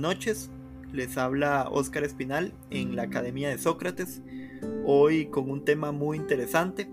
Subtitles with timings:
[0.00, 0.50] Noches,
[0.92, 4.22] les habla Óscar Espinal en la Academia de Sócrates,
[4.86, 6.88] hoy con un tema muy interesante.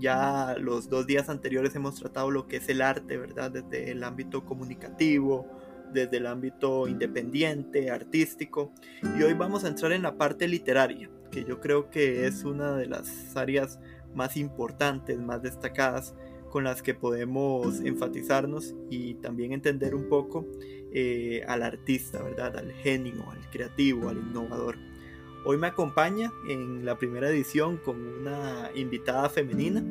[0.00, 3.52] Ya los dos días anteriores hemos tratado lo que es el arte, ¿verdad?
[3.52, 5.46] Desde el ámbito comunicativo,
[5.92, 8.72] desde el ámbito independiente, artístico,
[9.16, 12.74] y hoy vamos a entrar en la parte literaria, que yo creo que es una
[12.74, 13.78] de las áreas
[14.12, 16.14] más importantes, más destacadas
[16.50, 20.46] con las que podemos enfatizarnos y también entender un poco
[20.92, 22.56] eh, al artista, ¿verdad?
[22.56, 24.76] Al genio, al creativo, al innovador.
[25.44, 29.82] Hoy me acompaña en la primera edición con una invitada femenina.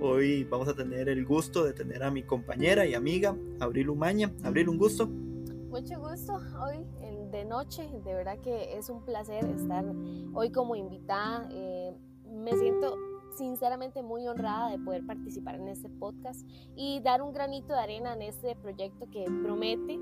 [0.00, 4.32] Hoy vamos a tener el gusto de tener a mi compañera y amiga, Abril Umaña.
[4.44, 5.08] Abril, un gusto.
[5.08, 6.86] Mucho gusto hoy
[7.30, 9.84] de noche, de verdad que es un placer estar
[10.32, 11.48] hoy como invitada.
[11.50, 11.92] Eh,
[12.30, 12.96] me siento
[13.36, 18.14] sinceramente muy honrada de poder participar en este podcast y dar un granito de arena
[18.14, 19.98] en este proyecto que promete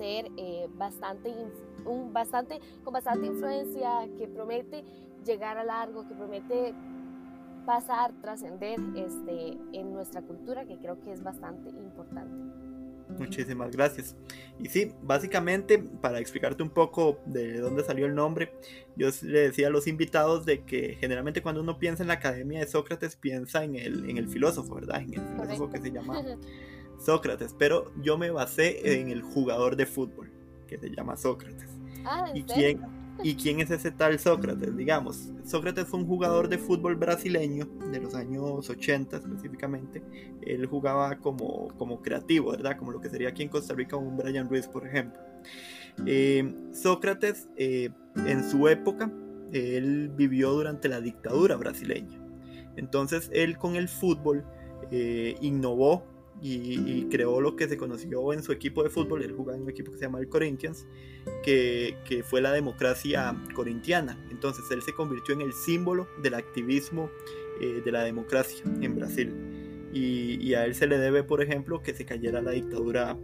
[0.00, 1.30] ser eh, bastante,
[1.84, 4.82] un, bastante, con bastante influencia, que promete
[5.26, 6.74] llegar a largo, que promete
[7.66, 12.34] pasar, trascender este, en nuestra cultura, que creo que es bastante importante.
[13.18, 14.16] Muchísimas gracias.
[14.58, 18.52] Y sí, básicamente para explicarte un poco de dónde salió el nombre,
[18.96, 22.60] yo le decía a los invitados de que generalmente cuando uno piensa en la Academia
[22.60, 25.02] de Sócrates piensa en el, en el filósofo, ¿verdad?
[25.02, 26.22] En el filósofo que se llama
[27.00, 30.30] Sócrates, pero yo me basé en el jugador de fútbol
[30.66, 31.68] que se llama Sócrates.
[32.04, 32.80] Ah, ¿Y quién,
[33.22, 34.76] ¿Y quién es ese tal Sócrates?
[34.76, 40.02] Digamos, Sócrates fue un jugador de fútbol brasileño de los años 80 específicamente.
[40.42, 42.76] Él jugaba como, como creativo, ¿verdad?
[42.78, 45.20] Como lo que sería aquí en Costa Rica un Brian Ruiz, por ejemplo.
[46.06, 47.90] Eh, Sócrates, eh,
[48.26, 49.10] en su época,
[49.52, 52.18] él vivió durante la dictadura brasileña.
[52.76, 54.44] Entonces, él con el fútbol
[54.90, 56.04] eh, innovó
[56.42, 59.70] y, creó lo que se conoció en su equipo de fútbol, él jugaba en un
[59.70, 60.86] equipo que se llama el Corinthians,
[61.42, 64.18] que, que, fue la democracia corintiana.
[64.30, 67.10] Entonces él se convirtió en el símbolo del activismo
[67.60, 69.34] eh, de la democracia en Brasil.
[69.92, 73.18] Y, y, a él se le debe, por ejemplo, que se cayera la dictadura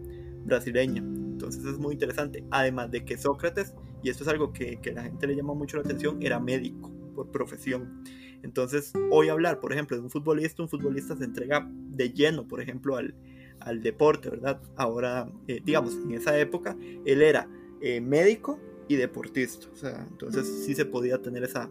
[0.45, 1.03] brasileña.
[1.03, 2.45] Entonces es muy interesante.
[2.51, 5.77] Además de que Sócrates, y esto es algo que, que la gente le llama mucho
[5.77, 8.03] la atención, era médico por profesión.
[8.47, 12.63] Entonces, hoy hablar, por ejemplo, de un futbolista, un futbolista se entrega de lleno, por
[12.63, 13.15] ejemplo, al,
[13.61, 14.61] al deporte, ¿verdad?
[14.77, 17.49] Ahora, eh, digamos, en esa época, él era
[17.81, 21.69] eh, médico y deportista, o sea, entonces sí se podía tener esa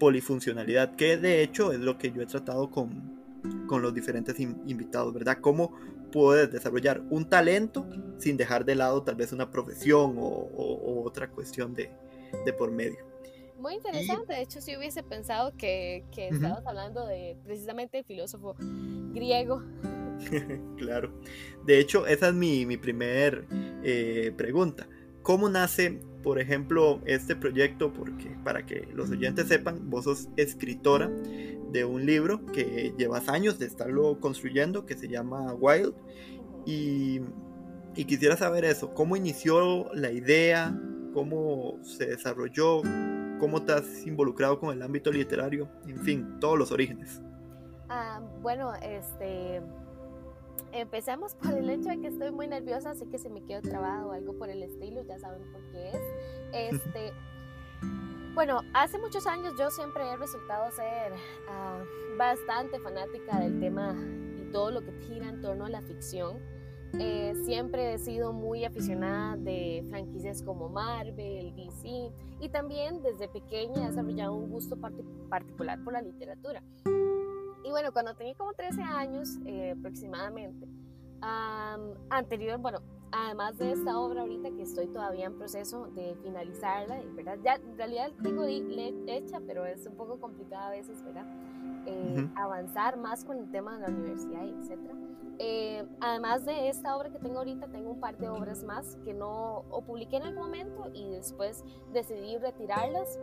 [0.00, 3.20] polifuncionalidad, que de hecho es lo que yo he tratado con,
[3.68, 5.38] con los diferentes invitados, ¿verdad?
[5.40, 5.72] Cómo
[6.10, 7.86] puedes desarrollar un talento
[8.18, 11.90] sin dejar de lado tal vez una profesión o, o otra cuestión de,
[12.44, 13.13] de por medio.
[13.58, 18.56] Muy interesante, de hecho si hubiese pensado que, que estabas hablando de precisamente el filósofo
[18.58, 19.62] griego.
[20.76, 21.12] claro,
[21.64, 23.46] de hecho esa es mi, mi primer
[23.82, 24.86] eh, pregunta.
[25.22, 27.94] ¿Cómo nace, por ejemplo, este proyecto?
[27.94, 31.08] Porque para que los oyentes sepan, vos sos escritora
[31.70, 35.94] de un libro que llevas años de estarlo construyendo, que se llama Wild.
[36.66, 37.20] Y,
[37.96, 40.78] y quisiera saber eso, ¿cómo inició la idea?
[41.14, 42.82] ¿Cómo se desarrolló?
[43.44, 47.20] Cómo te has involucrado con el ámbito literario, en fin, todos los orígenes.
[47.90, 49.60] Ah, bueno, este,
[50.72, 54.08] empecemos por el hecho de que estoy muy nerviosa, así que se me quedó trabado
[54.08, 56.72] o algo por el estilo, ya saben por qué es.
[56.72, 57.12] Este,
[58.34, 61.12] bueno, hace muchos años yo siempre he resultado ser
[61.50, 61.82] ah,
[62.16, 63.94] bastante fanática del tema
[64.38, 66.38] y todo lo que gira en torno a la ficción.
[67.00, 73.84] Eh, siempre he sido muy aficionada de franquicias como Marvel, DC y también desde pequeña
[73.84, 76.62] he desarrollado un gusto particular por la literatura.
[77.64, 80.66] Y bueno, cuando tenía como 13 años eh, aproximadamente,
[82.10, 82.80] anterior, bueno,
[83.10, 87.38] además de esta obra ahorita que estoy todavía en proceso de finalizarla, ¿verdad?
[87.42, 91.26] Ya en realidad tengo hecha, pero es un poco complicada a veces, ¿verdad?
[91.86, 94.94] Eh, avanzar más con el tema de la universidad, etcétera.
[95.38, 99.12] Eh, además de esta obra que tengo ahorita, tengo un par de obras más que
[99.12, 103.18] no o publiqué en algún momento y después decidí retirarlas.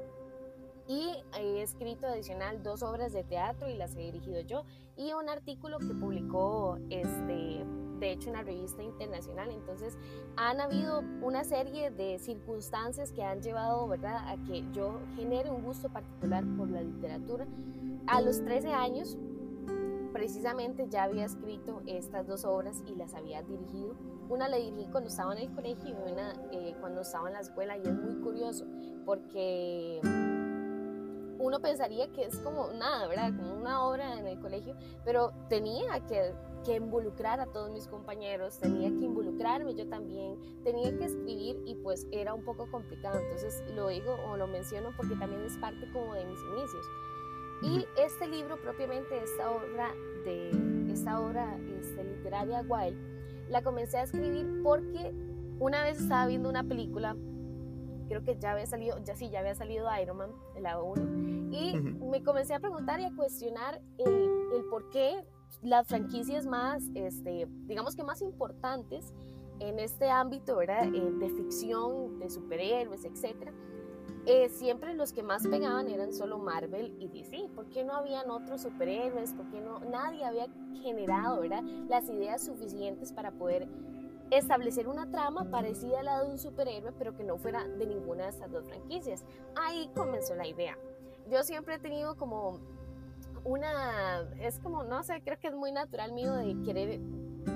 [0.88, 1.10] Y
[1.40, 4.64] he escrito adicional dos obras de teatro y las he dirigido yo
[4.98, 7.66] y un artículo que publicó este
[8.02, 9.50] de hecho una revista internacional.
[9.52, 9.98] Entonces
[10.36, 14.28] han habido una serie de circunstancias que han llevado ¿verdad?
[14.28, 17.46] a que yo genere un gusto particular por la literatura.
[18.08, 19.18] A los 13 años
[20.12, 23.96] precisamente ya había escrito estas dos obras y las había dirigido.
[24.30, 27.42] Una la dirigí cuando estaba en el colegio y una eh, cuando estaba en la
[27.42, 28.66] escuela y es muy curioso
[29.06, 30.00] porque
[31.40, 33.32] uno pensaría que es como nada, ¿verdad?
[33.60, 36.34] Una obra en el colegio, pero tenía que
[36.64, 41.76] que involucrar a todos mis compañeros, tenía que involucrarme yo también, tenía que escribir y
[41.76, 43.20] pues era un poco complicado.
[43.20, 46.86] Entonces lo digo o lo menciono porque también es parte como de mis inicios.
[47.62, 49.94] Y este libro propiamente, esta obra
[50.26, 52.98] de esta obra este, literaria Wild,
[53.50, 55.14] la comencé a escribir porque
[55.60, 57.16] una vez estaba viendo una película,
[58.08, 61.80] creo que ya había salido, ya sí, ya había salido Iron Man, la 1, y
[61.80, 65.24] me comencé a preguntar y a cuestionar el, el por qué
[65.62, 69.14] las franquicias más, este, digamos que más importantes
[69.60, 70.86] en este ámbito ¿verdad?
[70.94, 73.54] Eh, de ficción, de superhéroes, etcétera,
[74.26, 77.50] eh, siempre los que más pegaban eran solo Marvel y DC.
[77.56, 79.34] ¿Por qué no habían otros superhéroes?
[79.34, 79.80] ¿Por qué no?
[79.80, 80.48] Nadie había
[80.82, 81.64] generado ¿verdad?
[81.90, 83.68] las ideas suficientes para poder
[84.30, 88.24] establecer una trama parecida a la de un superhéroe, pero que no fuera de ninguna
[88.24, 89.24] de estas dos franquicias.
[89.56, 90.78] Ahí comenzó la idea.
[91.30, 92.60] Yo siempre he tenido como
[93.44, 97.00] una, es como, no sé, creo que es muy natural mío de querer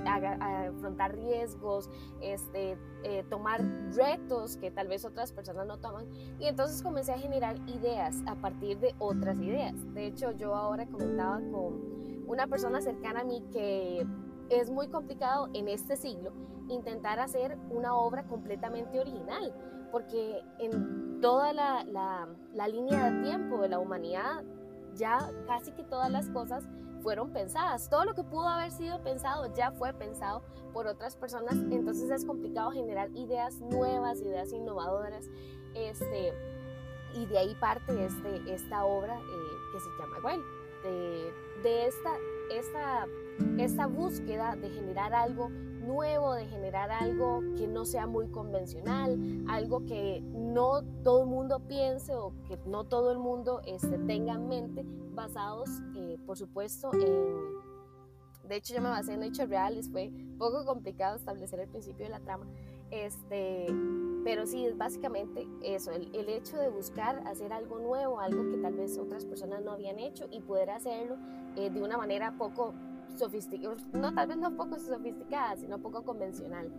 [0.06, 1.90] afrontar riesgos,
[2.22, 3.64] este, eh, tomar
[3.96, 6.06] retos que tal vez otras personas no toman.
[6.40, 9.74] Y entonces comencé a generar ideas a partir de otras ideas.
[9.94, 14.06] De hecho, yo ahora comentaba con una persona cercana a mí que
[14.50, 16.32] es muy complicado en este siglo
[16.70, 19.54] intentar hacer una obra completamente original,
[19.92, 22.28] porque en toda la,
[22.68, 24.44] línea de tiempo de la humanidad
[24.96, 26.68] ya casi que todas las cosas
[27.06, 27.88] fueron pensadas.
[27.88, 30.42] Todo lo que pudo haber sido pensado ya fue pensado
[30.74, 31.54] por otras personas.
[31.54, 35.30] Entonces es complicado generar ideas nuevas, ideas innovadoras.
[35.76, 36.34] Este,
[37.14, 40.42] y de ahí parte este, esta obra eh, que se llama Well,
[40.82, 42.10] de, de esta,
[42.52, 43.08] esta,
[43.60, 45.52] esta búsqueda de generar algo
[45.86, 49.18] nuevo, de generar algo que no sea muy convencional,
[49.48, 54.34] algo que no todo el mundo piense o que no todo el mundo este, tenga
[54.34, 57.76] en mente, basados, eh, por supuesto, en...
[58.48, 62.12] De hecho, yo me basé en hechos reales, fue poco complicado establecer el principio de
[62.12, 62.46] la trama,
[62.92, 63.66] este,
[64.24, 68.74] pero sí, es básicamente eso, el, hecho de buscar hacer algo nuevo, algo que tal
[68.76, 71.18] vez otras personas no habían hecho y poder hacerlo
[71.56, 72.74] eh, de una manera poco
[73.18, 76.72] sofisticada, no tal vez no poco sofisticada, sino poco convencional.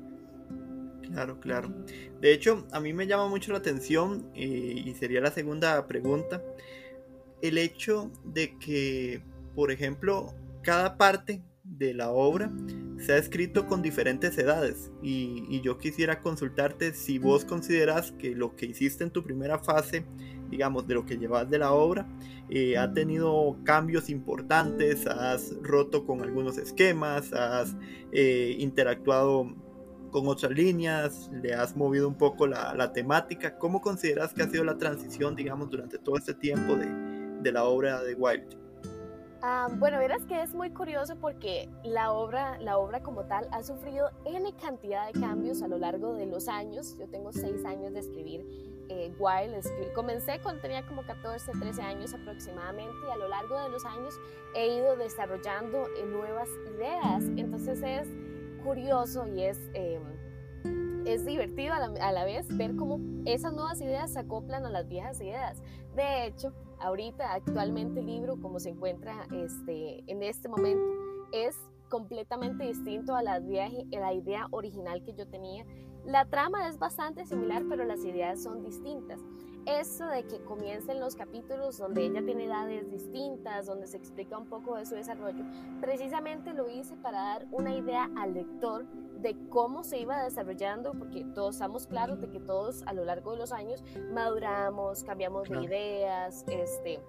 [1.03, 1.73] Claro, claro.
[2.21, 6.43] De hecho, a mí me llama mucho la atención eh, y sería la segunda pregunta,
[7.43, 9.23] el hecho de que,
[9.55, 12.50] por ejemplo, cada parte de la obra
[12.99, 18.35] se ha escrito con diferentes edades y, y, yo quisiera consultarte si vos consideras que
[18.37, 20.06] lo que hiciste en tu primera fase,
[20.50, 22.06] digamos, de lo que llevas de la obra,
[22.48, 27.76] eh, ha tenido cambios importantes, has roto con algunos esquemas, has
[28.12, 29.54] eh, interactuado
[30.10, 33.58] con otras líneas, le has movido un poco la, la, temática.
[33.58, 36.87] ¿Cómo consideras que ha sido la transición, digamos, durante todo este tiempo de,
[37.42, 38.66] de la obra de Wild?
[39.42, 43.62] Ah, bueno, verás que es muy curioso porque la obra, la obra como tal ha
[43.62, 46.97] sufrido N cantidad de cambios a lo largo de los años.
[46.99, 48.44] Yo tengo seis años de escribir
[48.88, 49.93] eh, Wild.
[49.95, 54.14] comencé cuando tenía como 14, 13 años aproximadamente y a lo largo de los años
[54.55, 57.25] he ido desarrollando eh, nuevas ideas.
[57.37, 58.09] Entonces es
[58.64, 60.00] curioso y es, eh,
[61.05, 64.71] es divertido a la, a la vez ver cómo esas nuevas ideas se acoplan a
[64.71, 65.62] las viejas ideas.
[65.95, 70.87] De hecho, ahorita, actualmente el libro, como se encuentra este, en este momento,
[71.33, 71.57] es
[71.88, 75.64] completamente distinto a la, la idea original que yo tenía.
[76.06, 79.20] La trama es bastante similar, pero las ideas son distintas.
[79.66, 84.46] Eso de que comiencen los capítulos donde ella tiene edades distintas, donde se explica un
[84.46, 85.42] poco de su desarrollo,
[85.80, 88.86] precisamente lo hice para dar una idea al lector
[89.20, 93.32] de cómo se iba desarrollando, porque todos estamos claros de que todos a lo largo
[93.32, 93.82] de los años
[94.12, 97.00] maduramos, cambiamos de ideas, este,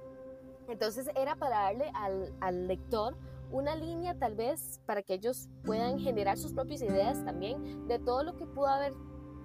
[0.68, 3.16] entonces era para darle al, al lector
[3.52, 8.24] una línea tal vez para que ellos puedan generar sus propias ideas también de todo
[8.24, 8.94] lo que pudo haber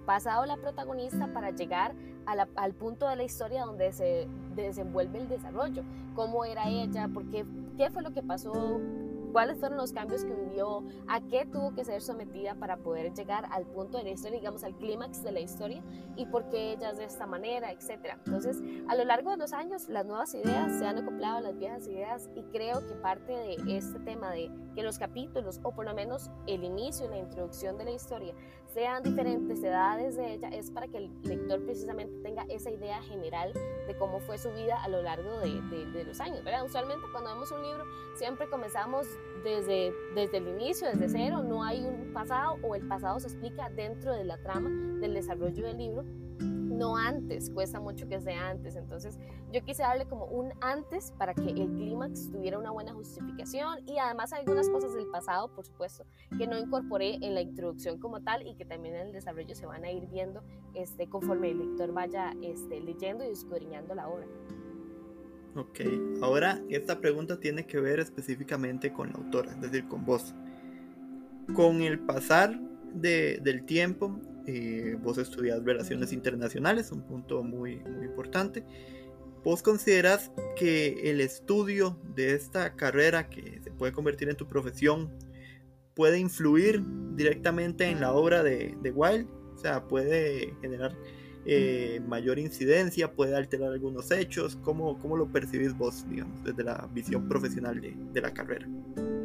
[0.05, 1.95] pasado la protagonista para llegar
[2.25, 5.83] al punto de la historia donde se desenvuelve el desarrollo,
[6.15, 7.45] cómo era ella, por qué,
[7.77, 8.79] qué fue lo que pasó,
[9.33, 13.45] cuáles fueron los cambios que vivió, a qué tuvo que ser sometida para poder llegar
[13.51, 15.83] al punto de la historia, digamos al clímax de la historia
[16.15, 18.15] y por qué ella es de esta manera, etc.
[18.25, 21.57] Entonces, a lo largo de los años, las nuevas ideas se han acoplado a las
[21.57, 25.85] viejas ideas y creo que parte de este tema de que los capítulos, o por
[25.85, 28.35] lo menos el inicio, la introducción de la historia,
[28.73, 33.53] sean diferentes edades de ella, es para que el lector precisamente tenga esa idea general
[33.53, 36.43] de cómo fue su vida a lo largo de, de, de los años.
[36.43, 36.65] ¿verdad?
[36.65, 37.85] Usualmente cuando vemos un libro
[38.15, 39.07] siempre comenzamos
[39.43, 43.69] desde, desde el inicio, desde cero, no hay un pasado o el pasado se explica
[43.69, 46.03] dentro de la trama del desarrollo del libro.
[46.73, 48.75] no antes, cuesta mucho que sea antes.
[48.75, 49.19] Entonces
[49.51, 53.97] yo quise darle como un antes para que el clímax tuviera una buena justificación y
[53.99, 56.05] además algunas cosas del pasado, por supuesto,
[56.37, 59.65] que no incorporé en la introducción como tal y que también en el desarrollo se
[59.65, 60.41] van a ir viendo
[60.73, 64.25] este, conforme el lector vaya este, leyendo y escudriñando la obra.
[65.55, 65.81] Ok,
[66.21, 70.33] ahora esta pregunta tiene que ver específicamente con la autora, es decir, con vos.
[71.53, 72.59] Con el pasar
[72.93, 78.63] de, del tiempo, eh, vos estudias relaciones internacionales, un punto muy, muy importante.
[79.43, 85.11] ¿Vos consideras que el estudio de esta carrera que se puede convertir en tu profesión
[85.93, 86.81] puede influir
[87.15, 89.29] directamente en la obra de, de Wilde?
[89.53, 90.97] O sea, puede generar
[91.45, 94.55] eh, mayor incidencia, puede alterar algunos hechos.
[94.57, 98.67] ¿Cómo, cómo lo percibís vos, digamos, desde la visión profesional de, de la carrera?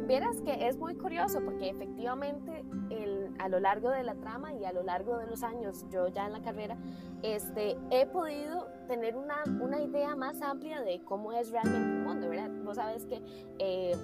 [0.07, 4.65] Vieras que es muy curioso porque efectivamente el, a lo largo de la trama y
[4.65, 6.77] a lo largo de los años, yo ya en la carrera,
[7.21, 12.29] este, he podido tener una, una idea más amplia de cómo es realmente el mundo,
[12.29, 12.49] ¿verdad?
[12.63, 13.21] Vos sabes que...
[13.59, 13.95] Eh,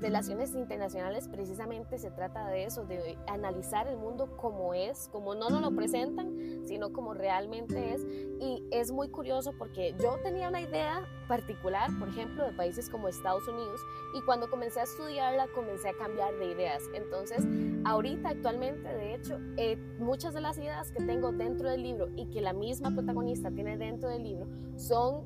[0.00, 5.50] relaciones internacionales precisamente se trata de eso, de analizar el mundo como es, como no
[5.50, 8.04] nos lo presentan, sino como realmente es.
[8.40, 13.08] Y es muy curioso porque yo tenía una idea particular, por ejemplo, de países como
[13.08, 13.80] Estados Unidos,
[14.14, 16.82] y cuando comencé a estudiarla comencé a cambiar de ideas.
[16.94, 17.44] Entonces,
[17.84, 22.26] ahorita actualmente, de hecho, eh, muchas de las ideas que tengo dentro del libro y
[22.26, 24.46] que la misma protagonista tiene dentro del libro
[24.76, 25.24] son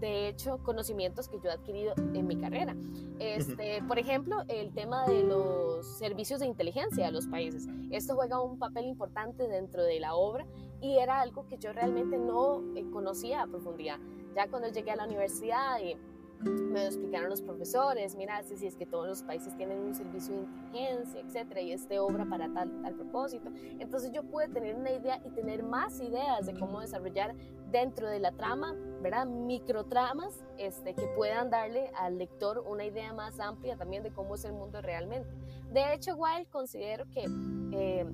[0.00, 2.74] de hecho, conocimientos que yo he adquirido en mi carrera.
[3.18, 7.68] Este, por ejemplo, el tema de los servicios de inteligencia de los países.
[7.90, 10.46] Esto juega un papel importante dentro de la obra
[10.80, 13.98] y era algo que yo realmente no eh, conocía a profundidad.
[14.34, 15.96] Ya cuando llegué a la universidad y
[16.42, 20.34] me lo explicaron los profesores, mira, si es que todos los países tienen un servicio
[20.34, 23.50] de inteligencia, etcétera, y este obra para tal, tal propósito.
[23.78, 27.34] Entonces yo pude tener una idea y tener más ideas de cómo desarrollar
[27.70, 29.26] dentro de la trama, ¿verdad?
[29.26, 34.44] Microtramas este, que puedan darle al lector una idea más amplia también de cómo es
[34.44, 35.28] el mundo realmente.
[35.72, 37.24] De hecho, igual considero que...
[37.72, 38.06] Eh,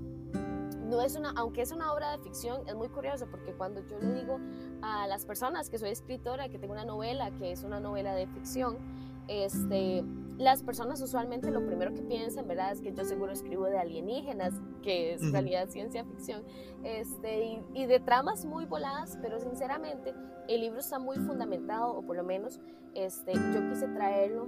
[0.86, 3.98] no es una, aunque es una obra de ficción, es muy curioso porque cuando yo
[3.98, 4.38] le digo
[4.82, 8.26] a las personas que soy escritora, que tengo una novela, que es una novela de
[8.28, 8.78] ficción,
[9.26, 10.04] este,
[10.38, 12.72] las personas usualmente lo primero que piensan, ¿verdad?
[12.72, 14.54] Es que yo seguro escribo de alienígenas,
[14.86, 16.44] que es realidad ciencia ficción,
[16.84, 20.14] este, y, y, de tramas muy voladas, pero sinceramente
[20.46, 22.60] el libro está muy fundamentado, o por lo menos
[22.94, 24.46] este, yo quise traerlo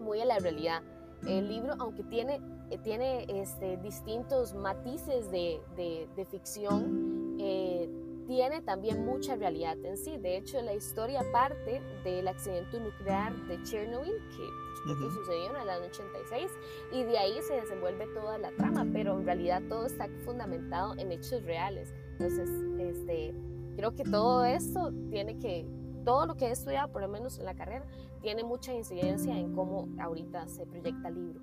[0.00, 0.82] muy a la realidad.
[1.24, 2.40] El libro, aunque tiene
[2.72, 7.86] eh, tiene este, distintos matices de, de, ficción, eh,
[8.26, 10.16] tiene también mucha realidad en sí.
[10.16, 15.86] De hecho, la historia parte del accidente nuclear de Chernobyl, que sucedió en el año
[15.86, 16.50] 86,
[16.92, 21.12] y de ahí se desenvuelve toda la trama, pero en realidad todo está fundamentado en
[21.12, 21.92] hechos reales.
[22.12, 22.48] Entonces,
[22.78, 23.34] este,
[23.76, 25.66] creo que todo esto tiene que,
[26.04, 27.86] todo lo que he estudiado, por lo menos en la carrera,
[28.20, 31.40] tiene mucha incidencia en cómo ahorita se proyecta el libro.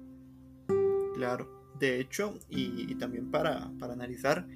[1.16, 1.48] Claro,
[1.80, 4.48] de hecho, y, también para, para, analizar,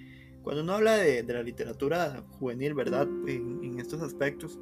[0.44, 3.08] cuando uno habla de, de la literatura juvenil, ¿verdad?
[3.28, 4.60] En, estos aspectos,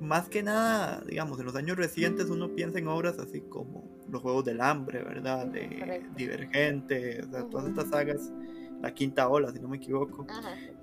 [0.00, 4.22] más que nada, digamos, en los años recientes uno piensa en obras así como Los
[4.22, 5.46] Juegos del Hambre, ¿verdad?
[5.46, 8.32] De Divergente, o sea, todas estas sagas,
[8.80, 10.26] La Quinta Ola, si no me equivoco.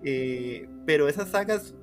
[0.04, 1.74] Eh, pero esas sagas,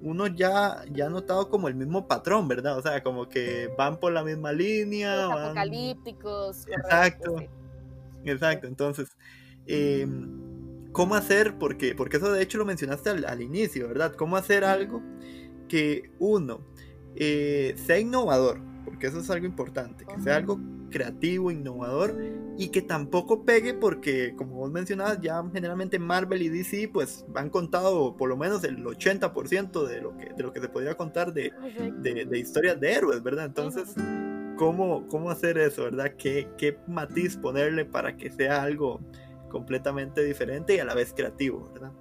[0.00, 2.78] uno ya, ya ha notado como el mismo patrón, ¿verdad?
[2.78, 5.26] O sea, como que van por la misma línea.
[5.26, 6.66] apocalípticos.
[6.68, 7.36] Exacto.
[8.24, 9.16] Exacto, entonces,
[9.66, 10.45] em,
[10.96, 11.58] ¿cómo hacer?
[11.58, 14.14] Porque, porque eso de hecho lo mencionaste al, inicio, ¿verdad?
[14.14, 15.02] ¿Cómo hacer algo
[15.68, 16.62] que uno
[17.16, 18.62] eh, sea innovador?
[18.82, 20.58] Porque eso es algo importante, que sea algo
[20.90, 22.16] creativo, innovador
[22.56, 27.50] y que tampoco pegue porque, como vos mencionabas, ya generalmente Marvel y DC pues han
[27.50, 31.34] contado por lo menos el 80% de lo, que, de lo que se podría contar
[31.34, 31.52] de,
[32.00, 33.44] de, historias de héroes, ¿verdad?
[33.44, 33.92] Entonces
[34.56, 36.14] cómo, cómo hacer eso, ¿verdad?
[36.16, 39.02] ¿Qué, ¿Qué matiz ponerle para que sea algo
[39.48, 41.92] completamente diferente y a la vez creativo, ¿verdad?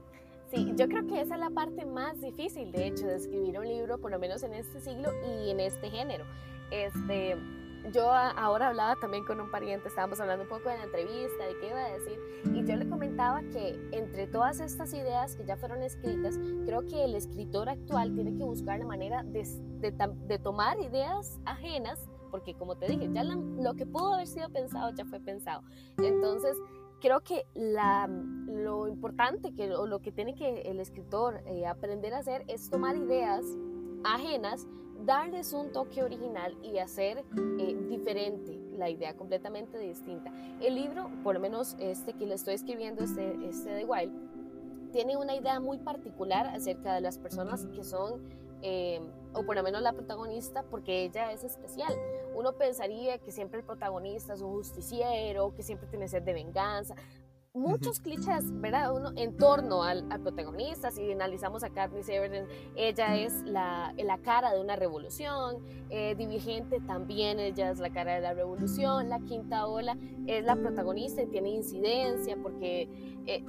[0.52, 3.68] Sí, yo creo que esa es la parte más difícil, de hecho, de escribir un
[3.68, 5.12] libro, por lo menos en este siglo
[5.44, 6.24] y en este género.
[6.72, 7.36] Este,
[7.92, 11.58] yo ahora hablaba también con un pariente, estábamos hablando un poco de la entrevista, de
[11.60, 12.20] qué iba a decir,
[12.54, 17.04] y yo le comentaba que entre todas estas ideas que ya fueron escritas, creo que
[17.04, 19.44] el escritor actual tiene que buscar la manera de,
[19.80, 19.94] de,
[20.28, 22.00] de tomar ideas ajenas
[22.36, 25.62] porque como te dije, ya lo que pudo haber sido pensado ya fue pensado.
[25.98, 26.58] Entonces,
[27.00, 28.08] creo que la,
[28.48, 32.70] lo importante que, o lo que tiene que el escritor eh, aprender a hacer es
[32.70, 33.46] tomar ideas
[34.04, 34.68] ajenas,
[35.04, 37.26] darles un toque original y hacer
[37.60, 40.32] eh, diferente la idea, completamente distinta.
[40.62, 45.18] El libro, por lo menos este que le estoy escribiendo, este, este de Wild, tiene
[45.18, 48.22] una idea muy particular acerca de las personas que son,
[48.62, 49.02] eh,
[49.36, 51.94] o por lo menos la protagonista, porque ella es especial.
[52.36, 56.96] Uno pensaría que siempre el protagonista es un justiciero, que siempre tiene sed de venganza,
[57.56, 58.94] muchos clichés, ¿verdad?
[58.94, 60.92] Uno en torno al, protagonista.
[60.92, 65.64] Si analizamos a Katniss Everdeen, ella es la, la cara de una revolución.
[65.90, 66.16] Eh,
[66.86, 69.10] también, ella es la cara de la revolución.
[69.10, 72.90] La quinta ola es la protagonista y tiene incidencia porque
[73.26, 73.44] eh,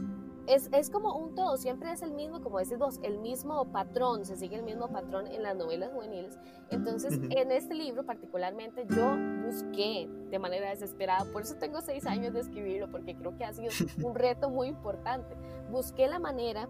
[0.47, 4.25] es, es, como un todo, siempre es el mismo, como decís vos, el mismo patrón,
[4.25, 6.39] se sigue el mismo patrón en las novelas juveniles.
[6.71, 12.33] Entonces, en este libro particularmente, yo busqué de manera desesperada, por eso tengo seis años
[12.35, 13.71] de escribirlo, porque creo que ha sido
[14.03, 15.37] un reto muy importante.
[15.71, 16.69] Busqué la manera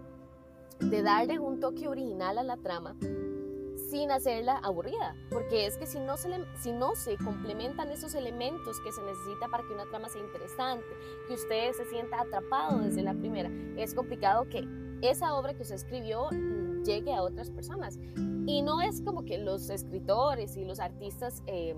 [0.79, 2.95] de darle un toque original a la trama
[3.89, 9.47] sin hacerla aburrida, porque es que si no, se complementan esos elementos que se necesita
[9.47, 10.85] para que una trama sea interesante,
[11.27, 14.67] que usted se sienta atrapado desde la primera, es complicado que
[15.01, 16.29] esa obra que usted escribió
[16.83, 17.97] llegue a otras personas.
[18.45, 21.43] Y no es como que los escritores y los artistas...
[21.47, 21.75] Eh,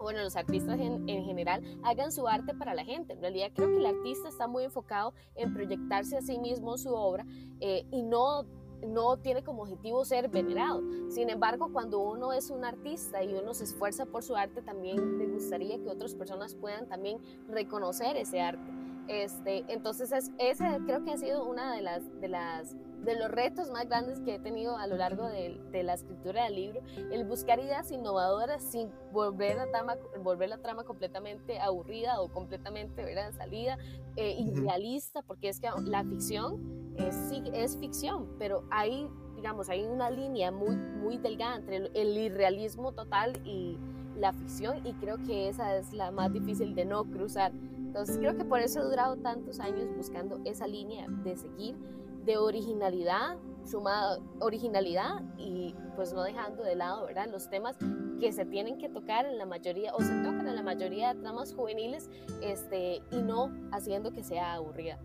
[0.00, 3.12] bueno, los artistas en, general hagan su arte para la gente.
[3.12, 6.92] En realidad creo que el artista está muy enfocado en proyectarse a sí mismo su
[6.92, 7.24] obra
[7.60, 8.44] eh, y no
[8.86, 10.82] no tiene como objetivo ser venerado.
[11.10, 15.18] Sin embargo, cuando uno es un artista y uno se esfuerza por su arte, también
[15.18, 18.70] le gustaría que otras personas puedan también reconocer ese arte.
[19.08, 23.30] Este, entonces, es, ese creo que ha sido una de las, de las de los
[23.30, 26.80] retos más grandes que he tenido a lo largo de, de, la escritura del libro,
[27.10, 33.04] el buscar ideas innovadoras sin volver la trama, volver la trama completamente aburrida o completamente
[33.04, 33.32] ¿verdad?
[33.32, 33.76] salida,
[34.16, 37.16] eh, irrealista, porque es que la ficción es,
[37.52, 42.92] es ficción, pero hay, digamos, hay una línea muy, muy delgada entre el, el irrealismo
[42.92, 43.78] total y
[44.16, 47.52] la ficción y creo que esa es la más difícil de no cruzar.
[47.76, 51.76] Entonces creo que por eso he durado tantos años buscando esa línea de seguir
[52.24, 57.28] de originalidad, sumada originalidad y pues no dejando de lado, ¿verdad?
[57.30, 57.76] Los temas
[58.20, 61.20] que se tienen que tocar en la mayoría o se tocan en la mayoría de
[61.20, 62.08] tramas juveniles
[62.40, 64.98] este, y no haciendo que sea aburrida.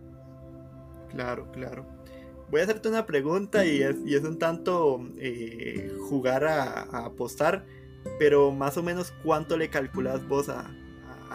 [1.08, 1.86] Claro, claro.
[2.50, 7.66] Voy a hacerte una pregunta y es, un tanto eh, jugar a, apostar,
[8.18, 10.70] pero más o menos cuánto le calculas vos a,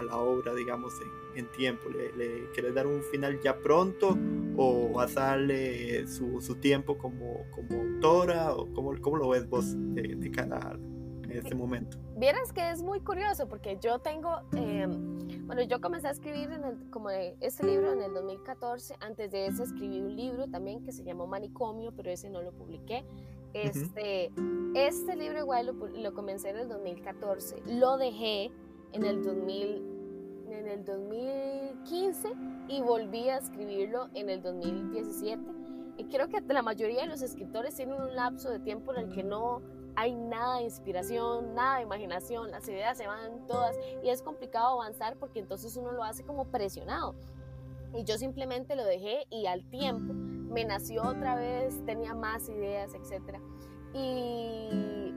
[0.04, 0.94] la obra, digamos,
[1.36, 1.88] en, tiempo.
[1.90, 4.18] ¿Le, ¿Le, quieres dar un final ya pronto
[4.58, 8.54] o a darle su, su tiempo como, como autora?
[8.54, 10.78] ¿O cómo, cómo lo ves vos de, de cara
[11.24, 11.98] en este momento?
[12.16, 14.86] Vieras que es muy curioso porque yo tengo, eh,
[15.46, 19.48] bueno, yo comencé a escribir en el, como este libro en el 2014, antes de
[19.48, 23.04] eso escribí un libro también que se llamó Manicomio, pero ese no lo publiqué.
[23.54, 24.32] Este,
[24.74, 28.52] este libro igual lo, lo, comencé en el 2014, lo dejé
[28.94, 29.93] en el 2000,
[30.50, 32.34] en el 2015
[32.68, 35.42] y volví a escribirlo en el 2017.
[35.98, 39.14] Y creo que la mayoría de los escritores tienen un lapso de tiempo en el
[39.14, 39.62] que no
[39.96, 44.82] hay nada de inspiración, nada de imaginación, las ideas se van todas y es complicado
[44.82, 47.16] avanzar porque entonces uno lo hace como presionado.
[47.94, 52.92] Y yo simplemente lo dejé y al tiempo me nació otra vez, tenía más ideas,
[52.96, 53.40] etc.
[53.94, 55.14] Y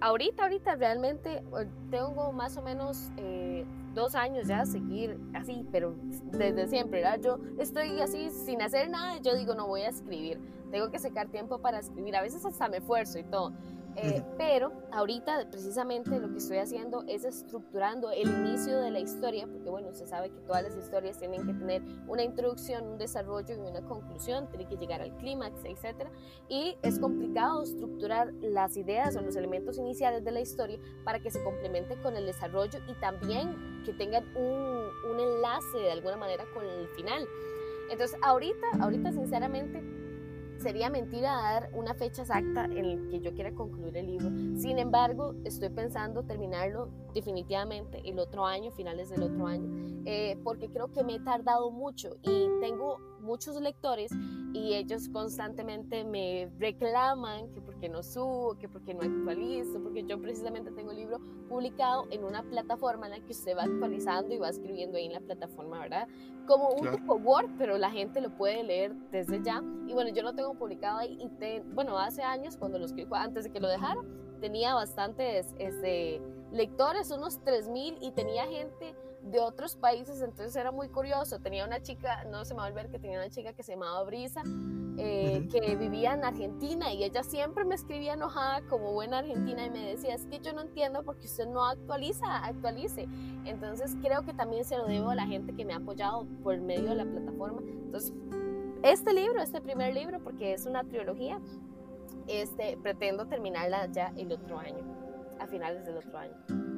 [0.00, 5.94] ahorita, ahorita realmente eh, tengo más o menos eh, dos años ya seguir así, pero
[6.32, 7.20] desde siempre, ¿verdad?
[7.20, 11.28] Yo estoy así sin hacer nada, yo digo, no voy a escribir, tengo que sacar
[11.28, 13.52] tiempo para escribir, a veces hasta me esfuerzo y todo,
[13.96, 19.46] eh, pero ahorita precisamente lo que estoy haciendo es estructurando el inicio de la historia,
[19.46, 23.54] porque bueno, se sabe que todas las historias tienen que tener una introducción, un desarrollo
[23.54, 26.08] y una conclusión, tiene que llegar al clímax, etc.
[26.48, 31.30] Y es complicado estructurar las ideas o los elementos iniciales de la historia para que
[31.30, 36.44] se complementen con el desarrollo y también que tengan un, un enlace de alguna manera
[36.52, 37.26] con el final.
[37.90, 40.03] Entonces ahorita, ahorita sinceramente
[40.58, 44.30] sería mentira dar una fecha exacta en la que yo quiera concluir el libro.
[44.56, 50.68] Sin embargo, estoy pensando terminarlo definitivamente el otro año, finales del otro año, eh, porque
[50.68, 54.12] creo que me he tardado mucho y tengo muchos lectores
[54.52, 60.20] y ellos constantemente me reclaman que porque no subo, que porque no actualizo, porque yo
[60.20, 64.38] precisamente tengo el libro publicado en una plataforma en la que usted va actualizando y
[64.38, 66.06] va escribiendo ahí en la plataforma, ¿verdad?
[66.46, 69.62] Como un tipo Word, pero la gente lo puede leer desde ya.
[69.88, 73.10] Y bueno, yo lo tengo publicado ahí y te, bueno, hace años cuando lo escribí,
[73.12, 74.02] antes de que lo dejara,
[74.40, 76.20] tenía bastantes este,
[76.52, 81.40] lectores, unos 3.000 y tenía gente de otros países, entonces era muy curioso.
[81.40, 83.72] Tenía una chica, no se me va a olvidar que tenía una chica que se
[83.72, 84.42] llamaba Brisa,
[84.96, 89.70] eh, que vivía en Argentina y ella siempre me escribía enojada como buena argentina y
[89.70, 93.08] me decía, es que yo no entiendo porque usted no actualiza, actualice.
[93.44, 96.58] Entonces creo que también se lo debo a la gente que me ha apoyado por
[96.60, 97.60] medio de la plataforma.
[97.60, 98.12] Entonces
[98.84, 101.40] este libro, este primer libro, porque es una trilogía,
[102.26, 104.84] este, pretendo terminarla ya el otro año,
[105.40, 106.73] a finales del otro año.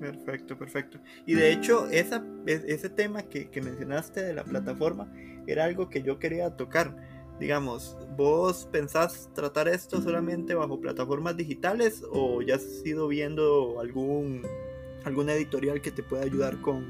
[0.00, 0.98] Perfecto, perfecto.
[1.26, 5.12] Y de hecho, esa, ese tema que, que mencionaste de la plataforma
[5.46, 6.96] era algo que yo quería tocar
[7.40, 14.42] digamos, ¿vos pensás tratar esto solamente bajo plataformas digitales o ya has ido viendo algún,
[15.04, 16.84] algún editorial que te pueda ayudar con,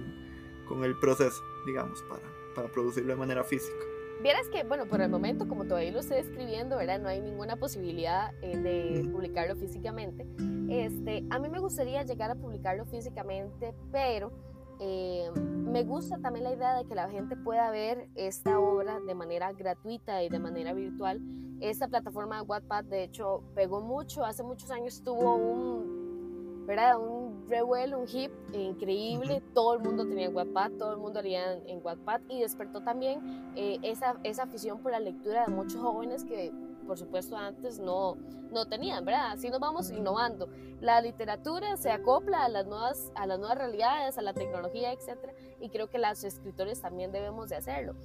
[0.67, 2.25] con el proceso, digamos, para,
[2.57, 3.90] para producirlo de manera física?
[4.23, 7.01] Vieras que, bueno, por el momento, como todavía lo estoy escribiendo, ¿verdad?
[7.01, 10.27] No hay ninguna posibilidad eh, de publicarlo físicamente.
[10.69, 14.31] Este, a mí me gustaría llegar a publicarlo físicamente, pero
[14.79, 19.15] eh, me gusta también la idea de que la gente pueda ver esta obra de
[19.15, 21.21] manera gratuita y de manera virtual.
[21.61, 24.25] Esta plataforma de Wattpad, de hecho, pegó mucho.
[24.25, 26.00] Hace muchos años tuvo un,
[26.71, 27.01] ¿verdad?
[27.01, 29.43] un revuelo, un hip increíble.
[29.55, 33.81] Todo el mundo tenía Wattpad, todo el mundo haría en, Wattpad y despertó también eh,
[33.83, 36.53] esa, esa afición por la lectura de muchos jóvenes que
[36.87, 38.17] por supuesto antes no,
[38.53, 39.33] no tenían, ¿verdad?
[39.33, 40.49] Así nos vamos innovando.
[40.81, 45.19] La literatura se acopla a las nuevas, a las nuevas realidades, a la tecnología, etc.
[45.61, 47.97] Y creo que los escritores también debemos de hacerlo.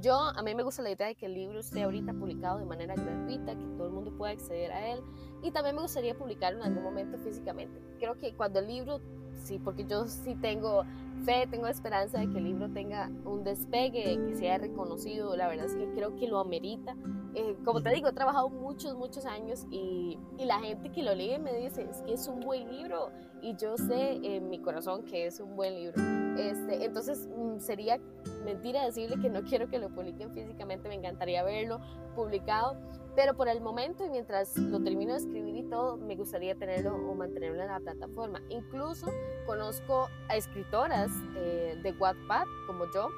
[0.00, 2.64] Yo, a mí me gusta la idea de que el libro esté ahorita publicado de
[2.64, 5.00] manera gratuita, que todo el mundo pueda acceder a él.
[5.42, 7.78] Y también me gustaría publicarlo en algún momento físicamente.
[7.98, 9.00] Creo que cuando el libro,
[9.44, 10.84] sí, porque yo sí tengo
[11.24, 15.36] fe, tengo esperanza de que el libro tenga un despegue, que sea reconocido.
[15.36, 16.96] La verdad es que creo que lo amerita.
[17.34, 21.14] Eh, como te digo, he trabajado muchos, muchos años y, y, la gente que lo
[21.14, 23.10] lee me dice, es que es un buen libro
[23.42, 25.94] y yo sé en mi corazón que es un buen libro.
[26.38, 27.98] Este, entonces mm, sería
[28.44, 31.80] mentira decirle que no quiero que lo publiquen físicamente, me encantaría verlo
[32.14, 32.76] publicado,
[33.14, 36.94] pero por el momento y mientras lo termino de escribir y todo, me gustaría tenerlo
[36.94, 38.42] o mantenerlo en la plataforma.
[38.48, 39.06] Incluso
[39.46, 43.08] conozco a escritoras eh, de Wattpad como yo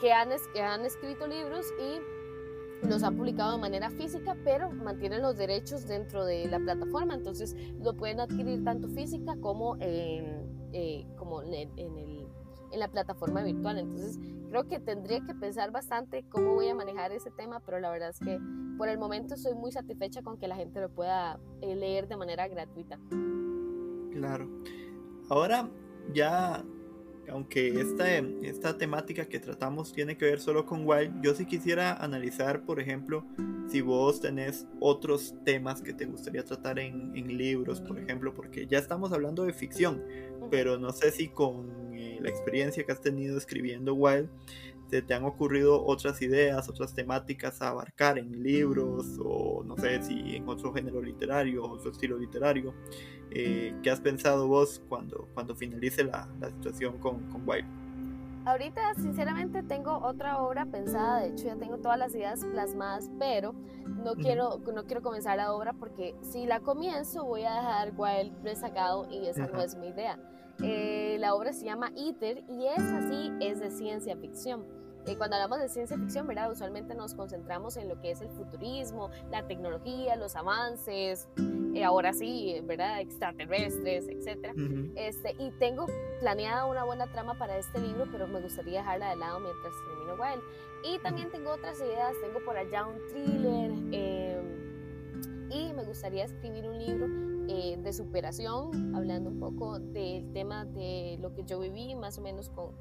[0.00, 2.00] que han, que han escrito libros y
[2.82, 7.54] los han publicado de manera física, pero mantienen los derechos dentro de la plataforma, entonces
[7.80, 12.28] lo pueden adquirir tanto física como eh, como en, en,
[12.72, 13.78] la plataforma virtual.
[13.78, 14.18] Entonces
[14.50, 18.10] creo que tendría que pensar bastante cómo voy a manejar ese tema, pero la verdad
[18.10, 18.38] es que
[18.76, 22.16] por el momento estoy muy satisfecha con que la gente lo pueda eh, leer de
[22.16, 22.98] manera gratuita.
[24.12, 24.48] Claro.
[25.30, 25.68] Ahora
[26.12, 26.64] ya
[27.30, 31.94] aunque esta, esta temática que tratamos tiene que ver solo con Wild, yo sí quisiera
[31.94, 33.24] analizar, por ejemplo,
[33.68, 38.66] si vos tenés otros temas que te gustaría tratar en, en libros, por ejemplo, porque
[38.66, 40.02] ya estamos hablando de ficción,
[40.50, 44.28] pero no sé si con eh, la experiencia que has tenido escribiendo Wild,
[44.88, 50.02] te, te han ocurrido otras ideas, otras temáticas a abarcar en libros o no sé
[50.02, 52.74] si en otro género literario o otro estilo literario.
[53.30, 57.66] Eh, ¿Qué has pensado vos cuando, cuando finalice la, la situación con, con Wild?
[58.48, 61.20] Ahorita, sinceramente, tengo otra obra pensada.
[61.20, 63.54] De hecho, ya tengo todas las ideas plasmadas, pero
[63.86, 68.42] no quiero, no quiero comenzar la obra porque si la comienzo, voy a dejar Wild
[68.42, 70.18] resacado y esa no es mi idea.
[70.62, 74.64] Eh, la obra se llama Iter y es así, es de ciencia ficción.
[75.08, 76.52] Eh, cuando hablamos de ciencia ficción, ¿verdad?
[76.52, 81.28] Usualmente nos concentramos en lo que es el futurismo, la tecnología, los avances,
[81.74, 83.00] eh, ahora sí, ¿verdad?
[83.00, 84.52] Extraterrestres, etc.
[84.96, 85.86] este, y tengo
[86.20, 90.22] planeada una buena trama para este libro, pero me gustaría dejarla de lado mientras termino
[90.22, 90.42] Wild.
[90.84, 96.68] Y también tengo otras ideas, tengo por allá un thriller em, y me gustaría escribir
[96.68, 97.06] un libro
[97.48, 102.20] eh, de superación, hablando un poco del tema de lo que yo viví, más o
[102.20, 102.72] menos con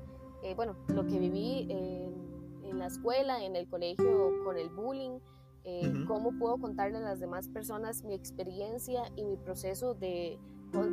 [0.47, 5.19] eh, bueno, lo que viví en, la escuela, en el colegio, con el bullying,
[5.63, 10.37] eh, cómo puedo contarle a las demás personas mi experiencia y mi proceso de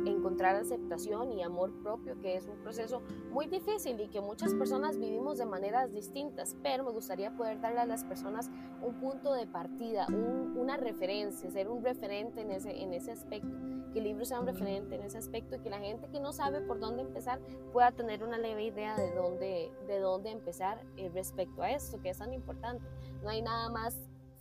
[0.05, 4.97] encontrar aceptación y amor propio, que es un proceso muy difícil y que muchas personas
[4.97, 8.49] vivimos de maneras distintas, pero me gustaría poder darle a las personas
[8.81, 13.55] un punto de partida, una referencia, ser un referente en ese, en ese aspecto,
[13.95, 16.33] que el libro sea un referente en ese aspecto y que la gente que no
[16.33, 17.39] sabe por dónde empezar
[17.71, 22.09] pueda tener una leve idea de dónde, de dónde empezar eh, respecto a esto, que
[22.09, 22.85] es tan importante.
[23.23, 23.97] No hay nada más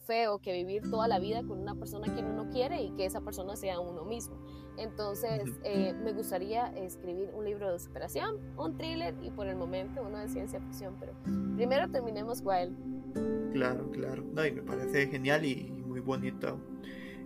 [0.07, 3.07] feo que vivir toda la vida con una persona que uno no quiere y que
[3.07, 4.37] esa persona sea uno mismo.
[4.77, 10.03] Entonces, eh, me gustaría escribir un libro de superación, un thriller y por el momento
[10.03, 11.12] uno de ciencia ficción, pero
[11.55, 13.53] primero terminemos Wild.
[13.53, 14.25] Claro, claro.
[14.33, 16.59] No, y me parece genial y muy bonito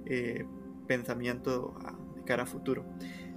[0.05, 0.45] eh,
[0.87, 2.85] pensamiento de cara a futuro.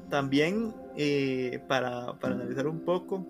[0.09, 3.25] También, eh, para, para analizar un poco,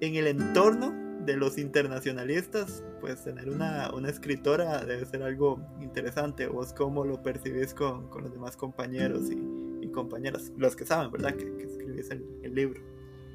[0.00, 0.94] en el entorno
[1.24, 6.46] de los internacionalistas, pues tener una, una, escritora debe ser algo interesante.
[6.46, 10.52] ¿Vos cómo lo percibís con, con los demás compañeros y, y, compañeras?
[10.56, 11.34] Los que saben, ¿verdad?
[11.34, 12.80] Que, que escribís el, el, libro.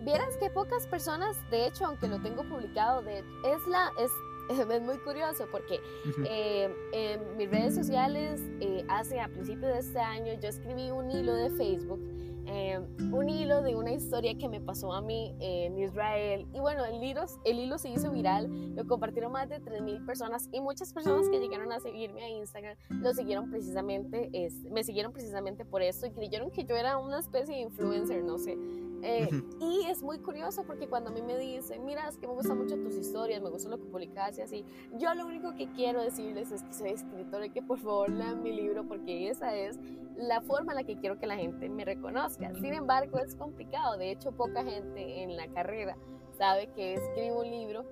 [0.06, 4.12] Vieras que pocas personas, de hecho, aunque lo tengo publicado, de, es, la, es,
[4.72, 5.80] es muy curioso porque
[6.26, 11.10] eh, en mis redes sociales, eh, hace a principios de este año, yo escribí un
[11.12, 12.00] hilo de Facebook
[12.48, 12.80] eh,
[13.12, 16.48] un hilo de una historia que me pasó a mí en Israel.
[16.54, 20.50] Y bueno, el hilo, el hilo se hizo viral, lo compartieron más de 3.000 personas
[20.52, 24.30] y muchas personas que llegaron a seguirme a Instagram lo siguieron precisamente,
[24.70, 28.38] me siguieron precisamente por esto y creyeron que yo era una especie de influencer, no
[28.38, 28.58] sé.
[29.04, 32.34] Eh, y es muy curioso porque cuando a mí me dicen, mira, es que me
[32.34, 35.72] gustan mucho tus historias, me gusta lo que publicas y así, yo lo único que
[35.72, 39.56] quiero decirles es que soy escritora y que por favor lean mi libro porque esa
[39.56, 39.80] es
[40.16, 42.54] la forma en la que quiero que la gente me reconozca.
[42.56, 43.98] Sin embargo, es complicado.
[43.98, 45.98] De hecho, poca gente en la carrera
[46.38, 47.86] sabe que escribo un libro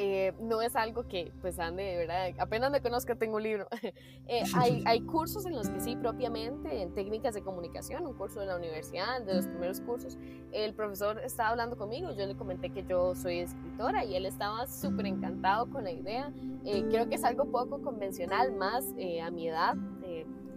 [0.00, 3.66] eh, no es algo que pues ande de verdad, apenas me conozca tengo un libro.
[4.30, 8.40] Eh, hay, hay, cursos en los que sí, propiamente, en técnicas de comunicación, un curso
[8.40, 10.18] de la universidad, de los primeros cursos,
[10.52, 14.66] el profesor estaba hablando conmigo, yo le comenté que yo soy escritora y él estaba
[14.66, 16.30] súper encantado con la idea.
[16.66, 18.84] Eh, creo que es algo poco convencional, más
[19.22, 19.76] a mi edad,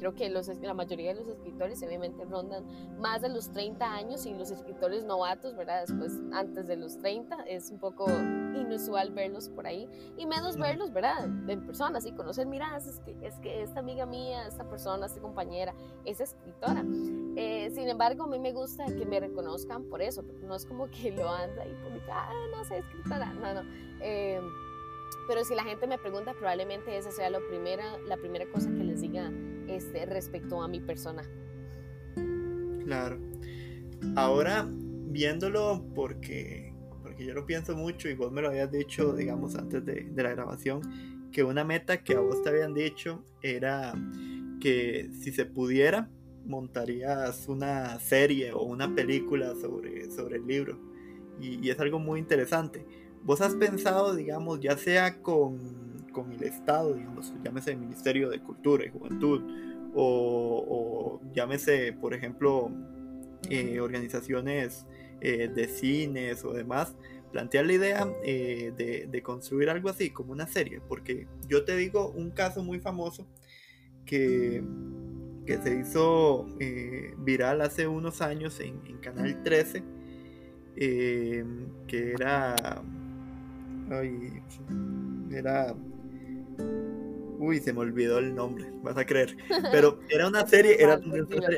[0.02, 2.66] creo que los, la mayoría de los escritores obviamente rondan
[3.00, 5.82] más de los 30 años y los escritores novatos, ¿verdad?
[5.88, 9.88] Después, antes de los 30, es un poco inusual verlos por ahí
[10.18, 11.26] y menos verlos, ¿verdad?
[11.48, 15.22] En persona, así conocer, mira, es que, es que esta amiga mía, esta persona, esta
[15.22, 16.84] compañera es escritora.
[17.36, 20.66] Eh, sin embargo, a mí me gusta que me reconozcan por eso, porque no es
[20.66, 23.62] como que lo anda y publica, ah, no sé, escritora, no, no.
[24.02, 24.42] Eh,
[25.28, 28.84] pero si la gente me pregunta, probablemente esa sea lo primera, la primera cosa que
[28.84, 29.32] les diga
[29.76, 31.24] este, respecto a mi persona.
[32.86, 33.20] Claro.
[34.16, 39.56] Ahora, viéndolo porque, porque yo lo pienso mucho y vos me lo habías dicho, digamos,
[39.56, 40.82] antes de, de la grabación,
[41.32, 43.94] que una meta que a vos te habían dicho era
[44.60, 46.10] que si se pudiera,
[46.46, 50.80] montarías una serie o una película sobre, sobre el libro.
[51.40, 52.86] Y, y, es algo muy interesante.
[53.24, 55.81] ¿Vos has pensado, digamos, ya sea con,
[56.12, 59.42] con el Estado, digamos, llámese el Ministerio de Cultura y Juventud,
[59.94, 62.72] o, llámese, por ejemplo,
[63.50, 64.86] eh, organizaciones
[65.20, 66.96] eh, de cines o demás,
[67.32, 71.76] plantear la idea eh, de, de, construir algo así, como una serie, porque yo te
[71.76, 73.26] digo un caso muy famoso
[74.06, 74.64] que,
[75.46, 76.48] que se hizo
[77.20, 79.84] viral hace unos años en, en Canal 13,
[80.76, 82.84] que era...
[83.90, 84.42] Ay,
[85.34, 85.76] era
[87.42, 89.36] Uy, se me olvidó el nombre, vas a creer.
[89.72, 91.02] Pero era una serie, era,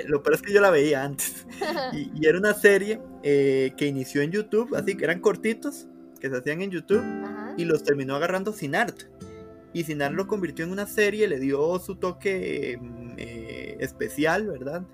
[0.08, 1.46] lo peor es que yo la veía antes.
[1.94, 5.88] Y, era una serie eh, que inició en YouTube, así que eran cortitos,
[6.22, 7.04] que se hacían en YouTube,
[7.58, 9.04] y los terminó agarrando Sinart.
[9.74, 14.86] Y Sinart lo convirtió en una serie, le dio su toque mm, eh, especial, ¿verdad?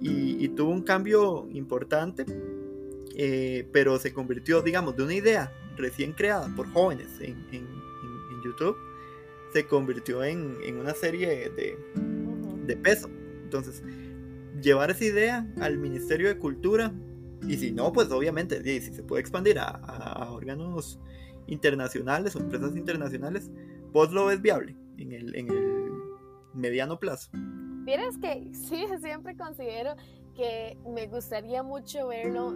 [0.00, 2.24] Y, tuvo un cambio importante,
[3.16, 7.66] eh, pero se convirtió, digamos, de una idea recién creada por jóvenes en, en
[8.44, 8.76] YouTube
[9.52, 13.08] se convirtió en, una serie de, peso.
[13.42, 13.82] Entonces,
[14.60, 16.92] llevar esa idea al Ministerio de Cultura,
[17.46, 20.98] y si no, pues obviamente, si se puede expandir a, órganos
[21.46, 23.50] internacionales o empresas internacionales,
[23.92, 25.90] pues lo ves viable en el, en el
[26.52, 27.30] mediano plazo.
[27.84, 29.96] Vieras que sí, siempre considero
[30.36, 32.52] que me gustaría mucho verlo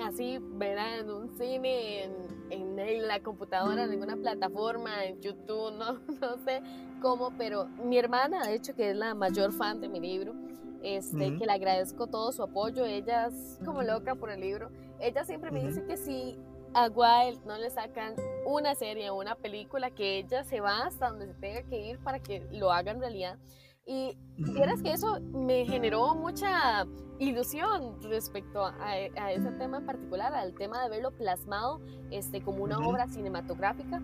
[0.00, 1.00] así, ¿verdad?
[1.00, 2.04] En un cine,
[2.50, 6.62] en, en, la computadora, en alguna plataforma, en YouTube, no, no sé
[7.00, 10.34] cómo, pero mi hermana, de hecho, que es la mayor fan de mi libro,
[10.82, 15.24] este, que le agradezco todo su apoyo, ella es como loca por el libro, ella
[15.24, 16.38] siempre me dice que si
[16.74, 21.08] a Wild no le sacan una serie o una película, que ella se va hasta
[21.08, 23.38] donde se tenga que ir para que lo haga en realidad.
[23.86, 26.84] Y vieras que eso me generó mucha
[27.20, 32.78] ilusión respecto a, ese tema en particular, al tema de verlo plasmado este, como una
[32.78, 34.02] obra cinematográfica.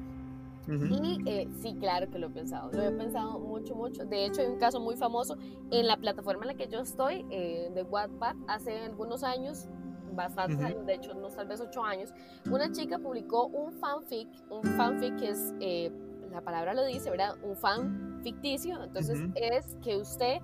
[0.68, 4.04] Y eh, sí, claro que lo he pensado, lo he pensado mucho, mucho.
[4.04, 5.36] De hecho, hay un caso muy famoso
[5.72, 9.66] en la plataforma en la que yo estoy, eh, de Wattpad, hace algunos años,
[10.14, 12.10] bastantes años, de hecho, unos tal vez ocho años,
[12.48, 15.90] una chica publicó un fanfic, un fanfic que es, eh,
[16.30, 17.34] la palabra lo dice, ¿verdad?
[17.42, 20.38] Un fan ficticio, entonces es que usted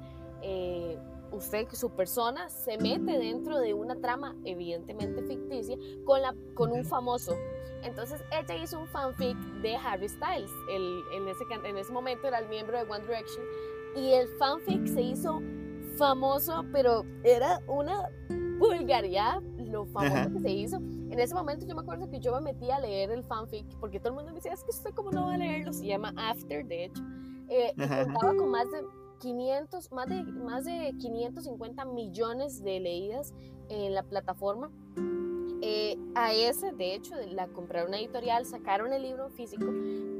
[1.32, 6.84] usted, su persona, se mete dentro de una trama evidentemente ficticia con, la, con un
[6.84, 7.36] famoso.
[7.82, 12.38] Entonces ella hizo un fanfic de Harry Styles, el, en, ese, en ese momento era
[12.38, 13.44] el miembro de One Direction,
[13.96, 15.40] y el fanfic se hizo
[15.96, 18.08] famoso, pero era una
[18.58, 20.76] vulgaridad lo famoso que se hizo.
[20.76, 24.00] En ese momento yo me acuerdo que yo me metí a leer el fanfic, porque
[24.00, 26.12] todo el mundo me decía, es que usted cómo no va a leerlo, se llama
[26.16, 27.02] After, de hecho.
[27.48, 28.84] Eh, y contaba con más de
[29.20, 33.34] 500, más de, más de 550 millones de leídas
[33.68, 34.70] en la plataforma.
[35.80, 39.66] Eh, a ese, de hecho, la compraron una editorial, sacaron el libro físico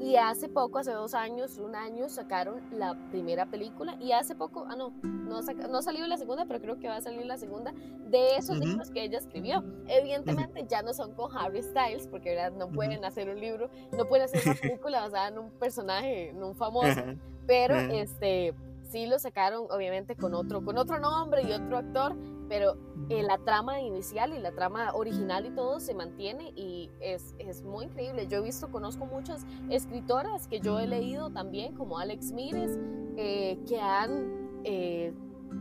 [0.01, 4.66] y hace poco, hace dos años, un año, sacaron la primera película y hace poco,
[4.68, 7.73] ah, no, no, no salió la segunda, pero creo que va a salir la segunda
[8.07, 9.64] de esos libros que ella escribió.
[9.88, 12.53] Evidentemente ya no son con Harry Styles, porque ¿verdad?
[12.53, 16.40] no pueden hacer un libro, no pueden hacer una película basada en un personaje, en
[16.40, 17.03] un famoso,
[17.49, 18.55] pero este
[18.90, 22.14] sí lo sacaron obviamente con otro, con otro nombre y otro actor,
[22.48, 22.76] pero
[23.11, 27.62] eh, la trama inicial y la trama original y todo se mantiene y es, es,
[27.62, 28.26] muy increíble.
[28.26, 32.78] Yo he visto, conozco muchas escritoras que yo he leído también, como Alex Mires,
[33.16, 35.12] eh, que han eh,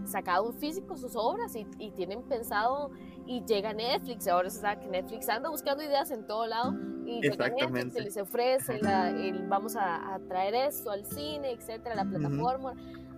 [0.06, 2.91] sacado un físico sus obras y, y, tienen pensado
[3.26, 6.73] y llega Netflix, ahora se sabe que Netflix anda buscando ideas en todo lado
[7.06, 11.52] y llega Netflix, se les ofrece, la, el, vamos a, a, traer esto al cine,
[11.52, 12.73] etcétera, la plataforma.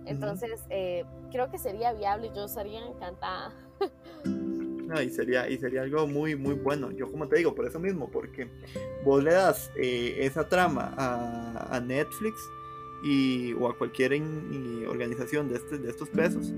[0.06, 3.52] Entonces, eh, creo que sería viable, yo estaría encantada.
[4.90, 6.90] No, y sería, y sería algo muy, muy bueno.
[6.90, 8.48] Yo como te digo, por eso mismo, porque
[9.04, 12.40] vos le das eh, esa trama a, a, Netflix
[13.04, 14.20] y, o a cualquier
[14.88, 16.52] organización de, este, de estos pesos,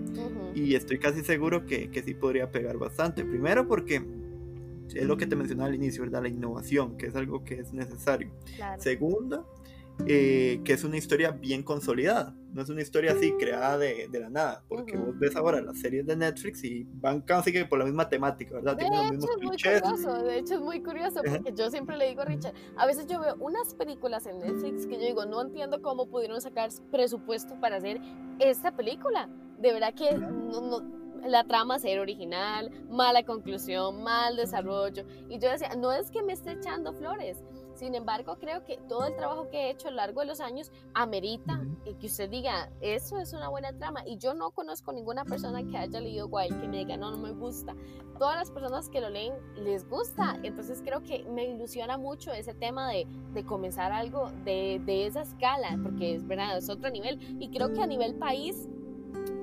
[0.55, 3.23] y estoy casi seguro que, que, sí podría pegar bastante.
[3.23, 4.03] Primero porque
[4.95, 6.23] es lo que te mencionaba al inicio, ¿verdad?
[6.23, 8.31] La innovación, que es algo que es necesario.
[8.79, 9.47] Segundo,
[10.07, 12.35] eh, que es una historia bien consolidada.
[12.53, 15.81] No es una historia así creada de, de la nada, porque vos ves ahora las
[15.81, 18.77] series de Netflix y van casi que por la misma temática, ¿verdad?
[18.77, 22.21] De hecho, es muy curioso, de hecho es muy curioso, porque yo siempre le digo
[22.21, 25.81] a Richard, a veces yo veo unas películas en Netflix que yo digo, no entiendo
[25.81, 28.01] cómo pudieron sacar presupuesto para hacer
[28.39, 29.31] esta película.
[29.59, 30.83] De verdad que no,
[31.27, 35.05] la trama ser original, mala conclusión, mal desarrollo.
[35.29, 37.39] Y yo decía, no es que me esté echando flores,
[37.83, 40.39] sin embargo, creo que todo el trabajo que he hecho a lo largo de los
[40.39, 41.61] años amerita
[41.99, 44.07] que usted diga, eso es una buena trama.
[44.07, 47.17] Y yo no conozco ninguna persona que haya leído Wild que me diga, no, no
[47.17, 47.75] me gusta.
[48.21, 50.39] Todas las personas que lo leen les gusta.
[50.45, 55.23] Entonces creo que me ilusiona mucho ese tema de, de comenzar algo de, de esa
[55.23, 57.19] escala, porque es verdad, es otro nivel.
[57.43, 58.69] Y creo que a nivel país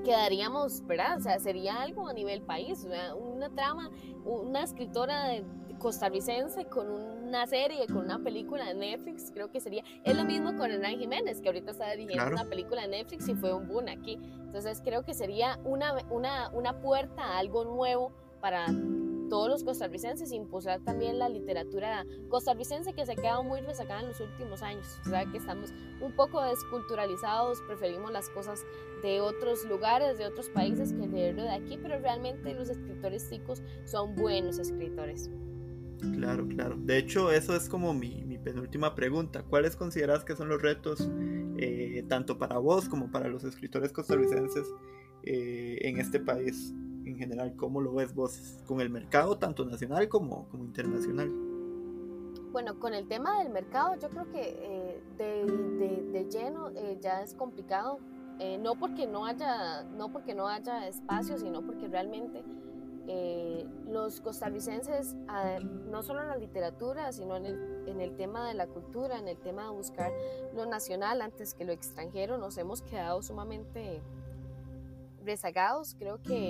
[0.05, 1.17] quedaríamos, ¿verdad?
[1.17, 2.87] O sea, sería algo a nivel país,
[3.19, 3.91] una trama,
[4.23, 5.41] una escritora
[5.79, 10.55] costarricense con una serie, con una película de Netflix, creo que sería, es lo mismo
[10.57, 13.87] con Hernán Jiménez, que ahorita está dirigiendo una película de Netflix y fue un boom
[13.87, 14.19] aquí.
[14.41, 18.11] Entonces creo que sería una, una, una puerta a algo nuevo
[18.41, 18.65] para
[19.29, 24.07] todos los costarricenses, impulsar también la literatura costarricense que se ha quedado muy resacada en
[24.07, 24.87] los últimos años.
[25.05, 28.65] O sea que estamos un poco desculturalizados, preferimos las cosas
[29.03, 33.61] de otros lugares, de otros países que leerlo de aquí, pero realmente los escritores chicos
[33.85, 35.29] son buenos escritores.
[35.99, 36.77] Claro, claro.
[36.77, 39.43] De hecho, eso es como mi, mi penúltima pregunta.
[39.43, 41.09] ¿Cuáles consideras que son los retos,
[41.57, 44.67] eh, tanto para vos como para los escritores costarricenses
[45.23, 46.73] eh, en este país
[47.05, 47.55] en general?
[47.55, 51.29] ¿Cómo lo ves vos con el mercado, tanto nacional como, como internacional?
[52.51, 57.21] Bueno, con el tema del mercado, yo creo que eh, de, de, de, lleno ya
[57.21, 57.99] es complicado.
[58.61, 62.43] no porque no haya, no porque no haya espacio, sino porque realmente
[63.07, 68.47] eh, los costarricenses, ah, no solo en la literatura, sino en el, en el, tema
[68.47, 70.11] de la cultura, en el tema de buscar
[70.55, 74.01] lo nacional antes que lo extranjero, nos hemos quedado sumamente
[75.23, 75.95] rezagados.
[75.97, 76.49] Creo que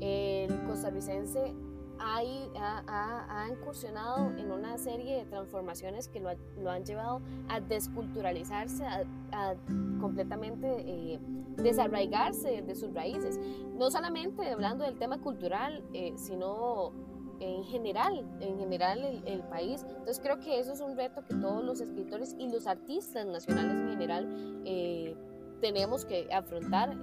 [0.00, 1.54] el costarricense
[2.00, 8.84] ha, incursionado en una serie de transformaciones que lo, han llevado a desculturalizarse,
[9.32, 9.54] a,
[10.00, 11.20] completamente eh,
[11.56, 13.38] desarraigarse de sus raíces.
[13.76, 16.92] No solamente hablando del tema cultural, eh, sino
[17.40, 19.84] en general, en general el, país.
[19.88, 23.76] Entonces creo que eso es un reto que todos los escritores y los artistas nacionales
[23.76, 25.16] en general eh,
[25.60, 26.96] tenemos que afrontar.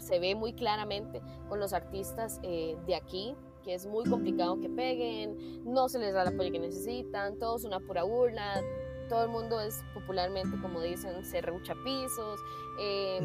[0.00, 5.36] se ve muy claramente con los artistas de aquí, que es muy complicado que peguen,
[5.64, 8.62] no se les da el apoyo que necesitan, todo es una pura burla,
[9.08, 12.40] todo el mundo es popularmente, como dicen, se rebucha pisos.
[12.80, 13.18] Eh,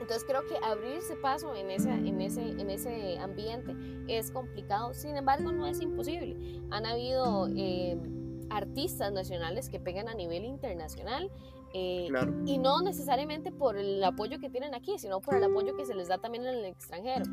[0.00, 3.74] entonces creo que abrirse paso en ese, en, ese, en ese ambiente
[4.06, 6.36] es complicado, sin embargo no es imposible.
[6.70, 7.98] Han habido eh,
[8.50, 11.30] artistas nacionales que pegan a nivel internacional
[11.74, 12.08] eh,
[12.46, 15.94] y no necesariamente por el apoyo que tienen aquí, sino por el apoyo que se
[15.94, 17.24] les da también en el extranjero.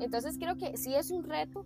[0.00, 1.64] Entonces creo que sí es un reto.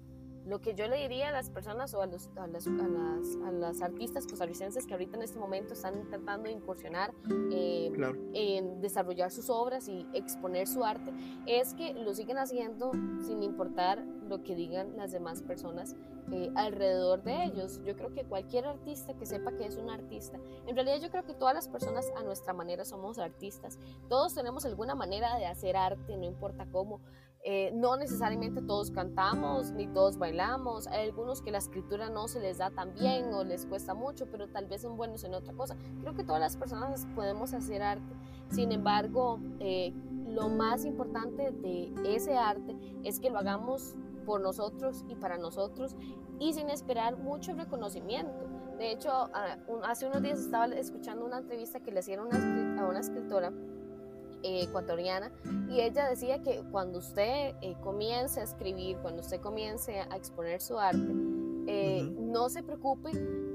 [0.49, 3.37] Lo que yo le diría a las personas o a, los, a, las, a, las,
[3.47, 7.13] a las, artistas costarricenses que ahorita en este momento están tratando de incursionar
[7.53, 7.93] eh,
[8.33, 11.13] en desarrollar sus obras y exponer su arte,
[11.47, 12.93] es que lo siguen haciendo
[13.27, 15.95] sin importar lo que digan las demás personas
[16.33, 17.81] eh, alrededor de ellos.
[17.85, 21.25] Yo creo que cualquier artista que sepa que es un artista, en realidad yo creo
[21.25, 23.79] que todas las personas a nuestra manera somos artistas.
[24.09, 27.01] Todos tenemos alguna manera de hacer arte, no importa cómo.
[27.51, 30.87] Eh, no necesariamente todos cantamos ni todos bailamos.
[30.87, 34.27] Hay algunos que la escritura no se les da tan bien o les cuesta mucho,
[34.27, 35.75] pero tal vez son buenos en otra cosa.
[36.03, 38.15] Creo que todas las personas podemos hacer arte.
[38.51, 39.95] Sin embargo, eh,
[40.27, 43.95] lo más importante de ese arte es que lo hagamos
[44.27, 45.97] por nosotros y para nosotros
[46.39, 48.45] y sin esperar mucho reconocimiento.
[48.77, 49.11] De hecho,
[49.85, 52.29] hace unos días estaba escuchando una entrevista que le hicieron
[52.79, 53.55] a una escritora
[54.43, 55.33] eh, ecuatoriana
[55.69, 60.61] y ella decía que cuando usted eh, comience a escribir, cuando usted comience a exponer
[60.61, 61.13] su arte,
[61.67, 63.11] eh, no se preocupe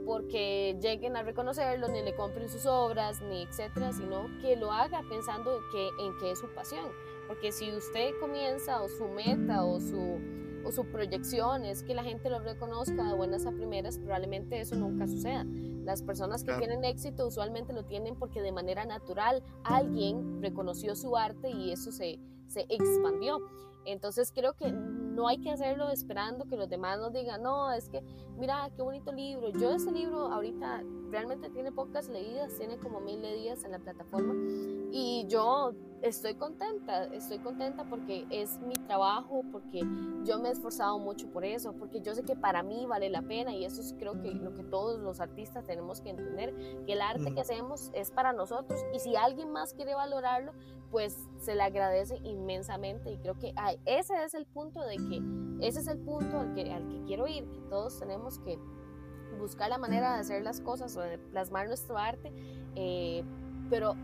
[0.05, 5.01] porque lleguen a reconocerlo, ni le compren sus obras, ni etcétera, sino que lo haga
[5.09, 6.85] pensando que, en que es su pasión.
[7.27, 10.19] Porque si usted comienza o su meta o su
[10.65, 14.75] o su proyección es que la gente lo reconozca de buenas a primeras, probablemente eso
[14.75, 15.45] nunca suceda.
[15.83, 21.17] Las personas que tienen éxito usualmente lo tienen porque de manera natural alguien reconoció su
[21.17, 23.39] arte y eso se, se expandió.
[23.85, 24.71] Entonces creo que
[25.13, 28.03] no hay que hacerlo esperando que los demás nos digan, no, es que,
[28.37, 29.49] mira, qué bonito libro.
[29.49, 34.33] Yo ese libro ahorita realmente tiene pocas leídas, tiene como mil leídas en la plataforma
[34.91, 39.81] y yo estoy contenta, estoy contenta porque es mi trabajo, porque
[40.25, 43.21] yo me he esforzado mucho por eso, porque yo sé que para mí vale la
[43.21, 46.53] pena y eso es creo que lo que todos los artistas tenemos que entender,
[46.85, 50.51] que el arte que hacemos es para nosotros y si alguien más quiere valorarlo,
[50.91, 53.53] pues se le agradece inmensamente y creo que
[53.85, 55.21] ese es el punto de que,
[55.59, 58.59] ese es el punto al que, quiero ir, que todos tenemos que
[59.39, 62.31] buscar la manera de hacer las cosas o de plasmar nuestro arte,
[62.75, 63.23] eh,
[63.69, 63.95] pero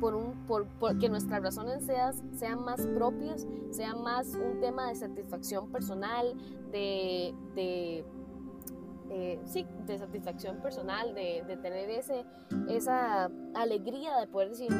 [0.00, 0.66] por, un, por,
[0.98, 1.84] que nuestras razones
[2.32, 6.34] sean, más propias, sean más un tema de satisfacción personal,
[6.72, 8.04] de, de
[9.10, 12.24] eh, sí, de satisfacción personal, de, de, tener ese,
[12.68, 14.70] esa alegría de poder decir,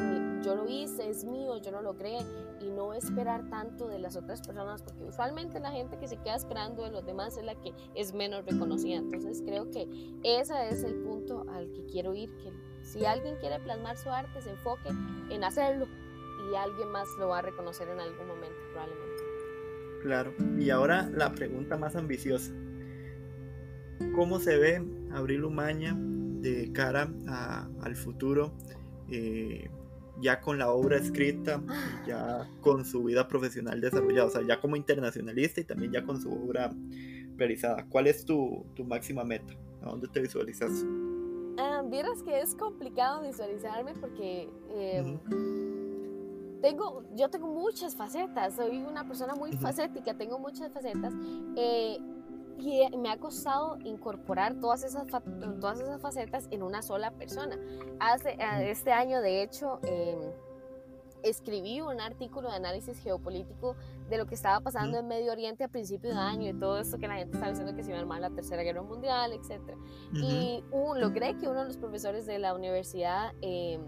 [0.43, 2.17] yo lo hice, es mío, yo lo logré,
[2.61, 6.35] y no esperar tanto de las otras personas, porque usualmente la gente que se queda
[6.35, 8.97] esperando de los demás es la que es menos reconocida.
[8.97, 9.87] Entonces creo que
[10.23, 12.51] ese es el punto al que quiero ir, que
[12.83, 14.89] si alguien quiere plasmar su arte, se enfoque
[15.29, 15.87] en hacerlo
[16.51, 19.23] y alguien más lo va a reconocer en algún momento, probablemente.
[20.01, 22.51] Claro, y ahora la pregunta más ambiciosa.
[24.15, 27.09] ¿Cómo se ve Abril Umaña de cara
[27.81, 28.51] al futuro,
[29.09, 29.69] eh,
[30.21, 31.61] ya con la obra escrita,
[32.07, 36.21] ya con su vida profesional desarrollada, o sea, ya como internacionalista y también ya con
[36.21, 36.71] su obra
[37.35, 37.85] realizada?
[37.89, 39.53] ¿Cuál es tu, tu máxima meta?
[39.81, 40.71] ¿A dónde te visualizas?
[41.57, 45.19] Ah, vieras que es complicado visualizarme porque em,
[46.61, 51.13] tengo, yo tengo muchas facetas, soy una persona muy facética, tengo muchas facetas
[51.55, 51.99] eh,
[52.57, 55.07] y me ha costado incorporar todas esas,
[55.59, 57.57] todas esas facetas en una sola persona.
[57.99, 58.37] Hace,
[58.69, 60.19] este año, de hecho, em,
[61.23, 63.75] escribí un artículo de análisis geopolítico
[64.09, 66.97] de lo que estaba pasando en Medio Oriente a principio de año y todo esto
[66.97, 69.61] que la gente estaba diciendo que se iba a armar la Tercera Guerra Mundial, etc.
[70.13, 70.63] Y
[70.97, 73.79] logré que uno de los profesores de la universidad eh,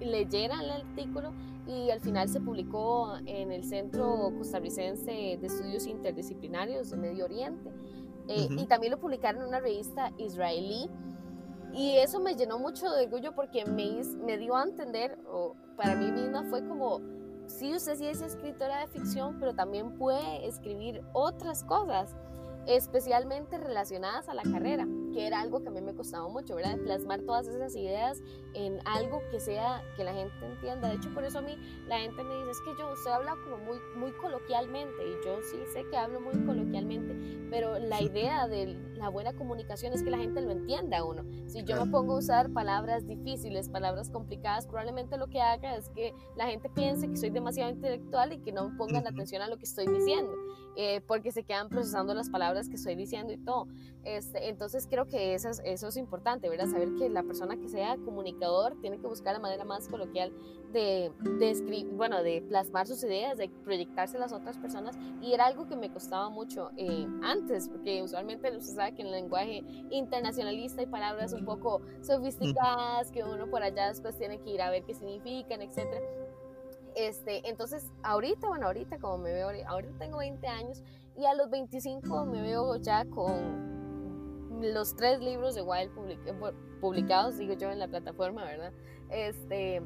[0.00, 1.32] leyera el artículo
[1.66, 7.70] y al final se publicó en el Centro Costarricense de Estudios Interdisciplinarios de Medio Oriente.
[8.28, 10.90] Eh, y también lo publicaron en una revista israelí.
[11.72, 15.96] Y eso me llenó mucho de orgullo porque me, me dio a entender, o para
[15.96, 17.00] mí misma fue como,
[17.46, 22.14] sí, usted sí es escritora de ficción, pero también puede escribir otras cosas
[22.66, 26.76] especialmente relacionadas a la carrera, que era algo que a mí me costaba mucho, ¿verdad?
[26.78, 28.20] Plasmar todas esas ideas
[28.52, 30.88] en algo que sea, que la gente entienda.
[30.88, 31.56] De hecho, por eso a mí
[31.86, 35.38] la gente me dice, es que yo, usted habla como muy, muy coloquialmente, y yo
[35.42, 37.14] sí sé que hablo muy coloquialmente,
[37.48, 41.24] pero la idea de la buena comunicación es que la gente lo entienda a uno.
[41.46, 45.88] Si yo me pongo a usar palabras difíciles, palabras complicadas, probablemente lo que haga es
[45.90, 49.58] que la gente piense que soy demasiado intelectual y que no pongan atención a lo
[49.58, 50.32] que estoy diciendo,
[50.76, 53.68] eh, porque se quedan procesando las palabras que estoy diciendo y todo.
[54.04, 56.66] Este, entonces creo que eso es, eso es importante, ¿verdad?
[56.66, 60.32] Saber que la persona que sea comunicador tiene que buscar la manera más coloquial
[60.72, 65.46] de, de bueno, de plasmar sus ideas, de proyectarse a las otras personas y era
[65.46, 69.62] algo que me costaba mucho eh, antes, porque usualmente usted sabe que en el lenguaje
[69.90, 74.70] internacionalista hay palabras un poco sofisticadas que uno por allá después tiene que ir a
[74.70, 76.00] ver qué significan, etcétera.
[76.96, 80.82] Este, entonces, ahorita, bueno, ahorita como me veo, ahorita tengo 20 años
[81.16, 83.83] y a los 25 me veo ya con
[84.72, 85.90] los tres libros de Wild
[86.80, 88.72] publicados, digo yo, en la plataforma, ¿verdad?
[89.10, 89.82] Este,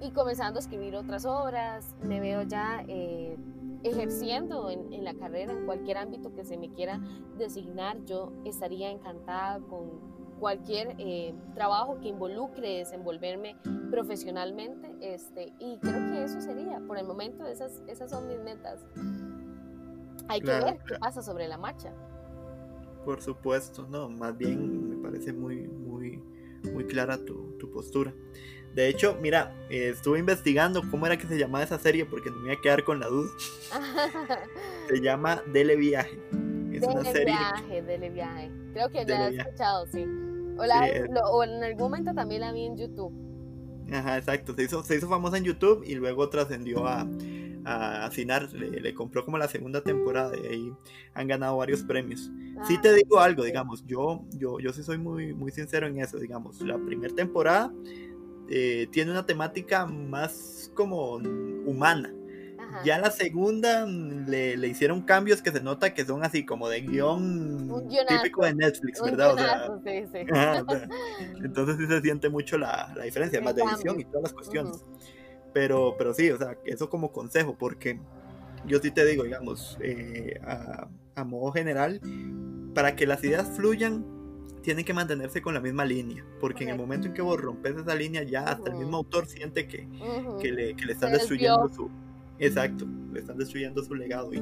[0.00, 3.36] y comenzando a escribir otras obras, me veo ya eh,
[3.82, 7.00] ejerciendo en, la carrera, en cualquier ámbito que se me quiera
[7.36, 13.56] designar, yo estaría encantada con cualquier eh, trabajo que involucre desenvolverme
[13.90, 18.86] profesionalmente, este, y creo que eso sería, por el momento, esas, esas son mis metas.
[20.28, 21.92] hay que ver qué pasa sobre la marcha.
[23.04, 26.22] Por supuesto, no, más bien me parece muy, muy,
[26.72, 28.14] muy clara tu, tu postura.
[28.74, 32.36] De hecho, mira, eh, estuve investigando cómo era que se llamaba esa serie porque no
[32.36, 33.30] me iba a quedar con la duda.
[34.88, 36.20] se llama Dele Viaje.
[36.72, 37.24] Es Dele una serie.
[37.24, 38.50] Viaje, Dele Viaje.
[38.72, 40.04] Creo que ya he escuchado, sí.
[40.56, 40.88] O, la,
[41.32, 43.12] o, en algún momento también la vi en YouTube.
[43.92, 44.54] Ajá, exacto.
[44.54, 47.08] Se hizo, se hizo famosa en YouTube y luego trascendió a,
[47.70, 48.52] a Cinar.
[48.52, 50.72] Le, compró como la segunda temporada y ahí
[51.14, 52.30] han ganado varios premios.
[52.66, 55.98] sí te digo ah, algo, digamos, yo, yo, yo sí soy muy, muy sincero en
[55.98, 56.60] eso, digamos.
[56.60, 57.72] La primera temporada
[58.48, 62.12] eh, tiene una temática más como humana.
[62.84, 66.68] Ya la segunda mm, le, le, hicieron cambios que se nota que son así como
[66.68, 67.68] de guion
[68.08, 69.80] típico de Netflix, ¿verdad?
[69.84, 70.18] sí, sí.
[71.44, 74.84] entonces sí se siente mucho la, la diferencia, más de edición y todas las cuestiones.
[75.52, 77.98] Pero, pero sí, o sea, eso como consejo, porque
[78.66, 82.00] yo sí te digo, digamos, eh, a, a modo general,
[82.74, 84.04] para que las ideas fluyan,
[84.62, 87.76] tienen que mantenerse con la misma línea, porque en el momento en que vos rompes
[87.76, 89.88] esa línea, ya hasta el mismo autor siente que,
[90.40, 91.90] que, le, que le, están destruyendo su...
[92.38, 94.38] Exacto, le están destruyendo su legado y,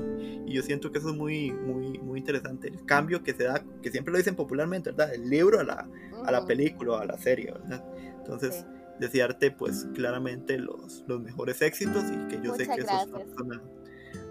[0.46, 3.64] y, yo siento que eso es muy, muy, muy interesante, el cambio que se da,
[3.82, 5.12] que siempre lo dicen popularmente, ¿verdad?
[5.14, 5.88] El libro a la,
[6.24, 7.84] a la película, a la serie, ¿verdad?
[8.18, 8.64] Entonces,
[8.98, 13.62] desearte pues claramente los, los mejores éxitos y que yo sé que sos una persona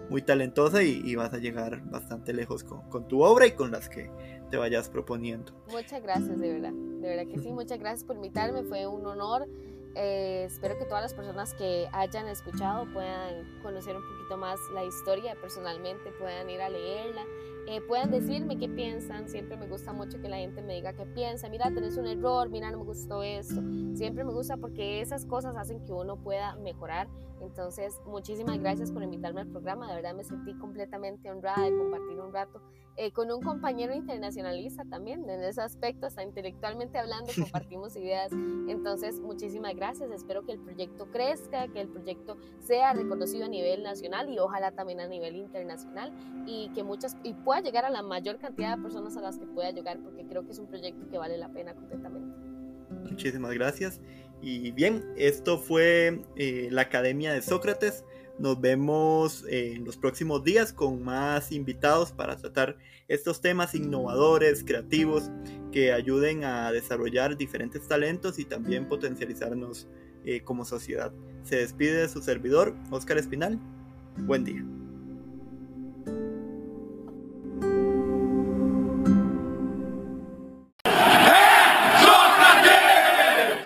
[0.08, 3.70] muy talentosa y, y, vas a llegar bastante lejos con, con tu obra y con
[3.70, 4.10] las que
[4.50, 5.52] te vayas proponiendo.
[5.70, 6.72] Muchas gracias, de verdad.
[6.72, 8.62] De verdad que sí, muchas gracias por invitarme.
[8.64, 9.46] Fue un honor.
[9.94, 14.84] Eh, espero que todas las personas que hayan escuchado puedan conocer un poquito más la
[14.84, 17.24] historia personalmente, puedan ir a leerla,
[17.70, 19.28] eh, puedan decirme qué piensan.
[19.28, 21.50] Siempre me gusta mucho que la gente me diga qué piensa.
[21.50, 23.62] Mira, tenés un error, mira, no me gustó esto.
[23.94, 27.08] Siempre me gusta porque esas cosas hacen que uno pueda mejorar.
[27.40, 29.88] Entonces, muchísimas gracias por invitarme al programa.
[29.88, 32.60] De verdad me sentí completamente honrada de compartir un rato
[33.00, 38.32] eh, con un compañero internacionalista también, en ese aspecto, hasta intelectualmente hablando, compartimos ideas.
[38.32, 40.10] Entonces, muchísimas gracias.
[40.10, 44.72] Espero que el proyecto crezca, que el proyecto sea reconocido a nivel nacional y ojalá
[44.72, 46.12] también a nivel internacional
[46.44, 49.46] y que muchas y pueda llegar a la mayor cantidad de personas a las que
[49.46, 52.34] pueda llegar, porque creo que es un proyecto que vale la pena completamente.
[53.08, 54.00] Muchísimas gracias.
[54.40, 58.04] Y bien, esto fue eh, la Academia de Sócrates.
[58.38, 62.76] Nos vemos en los próximos días con más invitados para tratar
[63.08, 65.30] estos temas innovadores, creativos,
[65.72, 69.88] que ayuden a desarrollar diferentes talentos y también potencializarnos
[70.24, 71.12] eh, como sociedad.
[71.42, 73.58] Se despide de su servidor, Óscar Espinal.
[74.18, 74.64] Buen día.